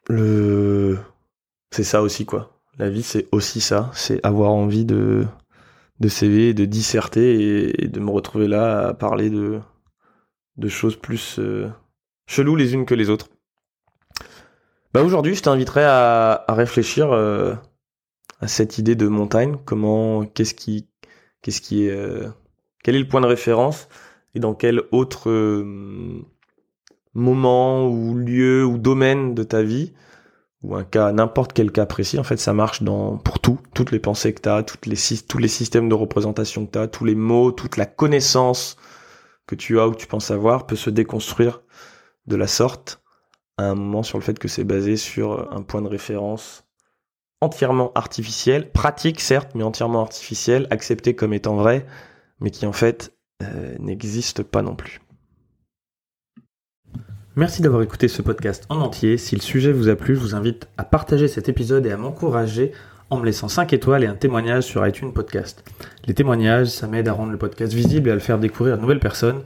le 0.08 0.98
c'est 1.70 1.84
ça 1.84 2.02
aussi 2.02 2.24
quoi 2.26 2.53
la 2.78 2.90
vie, 2.90 3.02
c'est 3.02 3.28
aussi 3.32 3.60
ça. 3.60 3.90
C'est 3.94 4.24
avoir 4.24 4.50
envie 4.50 4.84
de, 4.84 5.26
de 6.00 6.08
s'éveiller, 6.08 6.54
de 6.54 6.64
disserter 6.64 7.82
et, 7.82 7.88
de 7.88 8.00
me 8.00 8.10
retrouver 8.10 8.48
là 8.48 8.88
à 8.88 8.94
parler 8.94 9.30
de, 9.30 9.60
choses 10.68 10.96
plus 10.96 11.38
euh, 11.38 11.68
cheloues 12.26 12.56
les 12.56 12.74
unes 12.74 12.86
que 12.86 12.94
les 12.94 13.10
autres. 13.10 13.28
Bah 14.92 15.02
aujourd'hui, 15.02 15.34
je 15.34 15.42
t'inviterai 15.42 15.84
à, 15.84 16.44
à 16.46 16.54
réfléchir 16.54 17.12
euh, 17.12 17.54
à 18.40 18.48
cette 18.48 18.78
idée 18.78 18.94
de 18.94 19.08
montagne. 19.08 19.56
Comment, 19.64 20.24
qu'est-ce 20.24 20.54
qui, 20.54 20.88
qu'est-ce 21.42 21.60
qui 21.60 21.86
est, 21.86 21.90
euh, 21.90 22.28
quel 22.82 22.96
est 22.96 23.00
le 23.00 23.08
point 23.08 23.20
de 23.20 23.26
référence 23.26 23.88
et 24.34 24.40
dans 24.40 24.54
quel 24.54 24.82
autre 24.90 25.30
moment 27.14 27.86
ou 27.88 28.16
lieu 28.16 28.64
ou 28.64 28.78
domaine 28.78 29.34
de 29.34 29.44
ta 29.44 29.62
vie 29.62 29.92
ou 30.64 30.74
un 30.74 30.84
cas, 30.84 31.12
n'importe 31.12 31.52
quel 31.52 31.70
cas 31.70 31.86
précis, 31.86 32.18
en 32.18 32.24
fait, 32.24 32.38
ça 32.38 32.54
marche 32.54 32.82
dans, 32.82 33.18
pour 33.18 33.38
tout, 33.38 33.58
toutes 33.74 33.92
les 33.92 33.98
pensées 33.98 34.32
que 34.32 34.40
tu 34.40 34.64
toutes 34.64 34.86
les, 34.86 34.96
tous 35.28 35.38
les 35.38 35.48
systèmes 35.48 35.88
de 35.88 35.94
représentation 35.94 36.66
que 36.66 36.84
tu 36.84 36.90
tous 36.90 37.04
les 37.04 37.14
mots, 37.14 37.52
toute 37.52 37.76
la 37.76 37.86
connaissance 37.86 38.76
que 39.46 39.54
tu 39.54 39.78
as 39.78 39.86
ou 39.86 39.92
que 39.92 39.98
tu 39.98 40.06
penses 40.06 40.30
avoir 40.30 40.66
peut 40.66 40.76
se 40.76 40.90
déconstruire 40.90 41.62
de 42.26 42.36
la 42.36 42.46
sorte 42.46 43.02
à 43.58 43.64
un 43.64 43.74
moment 43.74 44.02
sur 44.02 44.18
le 44.18 44.24
fait 44.24 44.38
que 44.38 44.48
c'est 44.48 44.64
basé 44.64 44.96
sur 44.96 45.52
un 45.52 45.62
point 45.62 45.82
de 45.82 45.88
référence 45.88 46.64
entièrement 47.40 47.92
artificiel, 47.94 48.72
pratique 48.72 49.20
certes, 49.20 49.50
mais 49.54 49.64
entièrement 49.64 50.00
artificiel, 50.00 50.66
accepté 50.70 51.14
comme 51.14 51.34
étant 51.34 51.56
vrai, 51.56 51.86
mais 52.40 52.50
qui 52.50 52.64
en 52.64 52.72
fait 52.72 53.14
euh, 53.42 53.76
n'existe 53.78 54.42
pas 54.42 54.62
non 54.62 54.74
plus. 54.74 55.00
Merci 57.36 57.62
d'avoir 57.62 57.82
écouté 57.82 58.06
ce 58.06 58.22
podcast 58.22 58.64
en 58.68 58.78
entier. 58.78 59.18
Si 59.18 59.34
le 59.34 59.40
sujet 59.40 59.72
vous 59.72 59.88
a 59.88 59.96
plu, 59.96 60.14
je 60.14 60.20
vous 60.20 60.36
invite 60.36 60.68
à 60.76 60.84
partager 60.84 61.26
cet 61.26 61.48
épisode 61.48 61.84
et 61.84 61.90
à 61.90 61.96
m'encourager 61.96 62.70
en 63.10 63.18
me 63.18 63.24
laissant 63.24 63.48
5 63.48 63.72
étoiles 63.72 64.04
et 64.04 64.06
un 64.06 64.14
témoignage 64.14 64.62
sur 64.62 64.86
iTunes 64.86 65.12
Podcast. 65.12 65.64
Les 66.06 66.14
témoignages, 66.14 66.68
ça 66.68 66.86
m'aide 66.86 67.08
à 67.08 67.12
rendre 67.12 67.32
le 67.32 67.36
podcast 67.36 67.72
visible 67.72 68.08
et 68.08 68.12
à 68.12 68.14
le 68.14 68.20
faire 68.20 68.38
découvrir 68.38 68.74
à 68.74 68.76
de 68.76 68.82
nouvelles 68.82 69.00
personnes. 69.00 69.40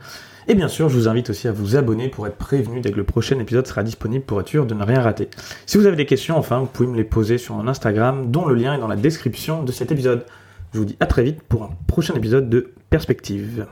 Et 0.48 0.54
bien 0.54 0.68
sûr, 0.68 0.90
je 0.90 0.94
vous 0.96 1.08
invite 1.08 1.30
aussi 1.30 1.48
à 1.48 1.52
vous 1.52 1.76
abonner 1.76 2.10
pour 2.10 2.26
être 2.26 2.36
prévenu 2.36 2.82
dès 2.82 2.90
que 2.90 2.98
le 2.98 3.04
prochain 3.04 3.38
épisode 3.38 3.66
sera 3.66 3.82
disponible 3.82 4.24
pour 4.26 4.38
être 4.38 4.48
sûr 4.48 4.66
de 4.66 4.74
ne 4.74 4.84
rien 4.84 5.00
rater. 5.00 5.30
Si 5.64 5.78
vous 5.78 5.86
avez 5.86 5.96
des 5.96 6.06
questions, 6.06 6.36
enfin, 6.36 6.58
vous 6.58 6.66
pouvez 6.66 6.90
me 6.90 6.96
les 6.96 7.04
poser 7.04 7.38
sur 7.38 7.54
mon 7.54 7.68
Instagram, 7.68 8.30
dont 8.30 8.44
le 8.44 8.54
lien 8.54 8.74
est 8.74 8.80
dans 8.80 8.88
la 8.88 8.96
description 8.96 9.62
de 9.62 9.72
cet 9.72 9.92
épisode. 9.92 10.26
Je 10.74 10.78
vous 10.78 10.84
dis 10.84 10.96
à 11.00 11.06
très 11.06 11.22
vite 11.22 11.40
pour 11.40 11.62
un 11.62 11.70
prochain 11.86 12.12
épisode 12.14 12.50
de 12.50 12.70
Perspective. 12.90 13.66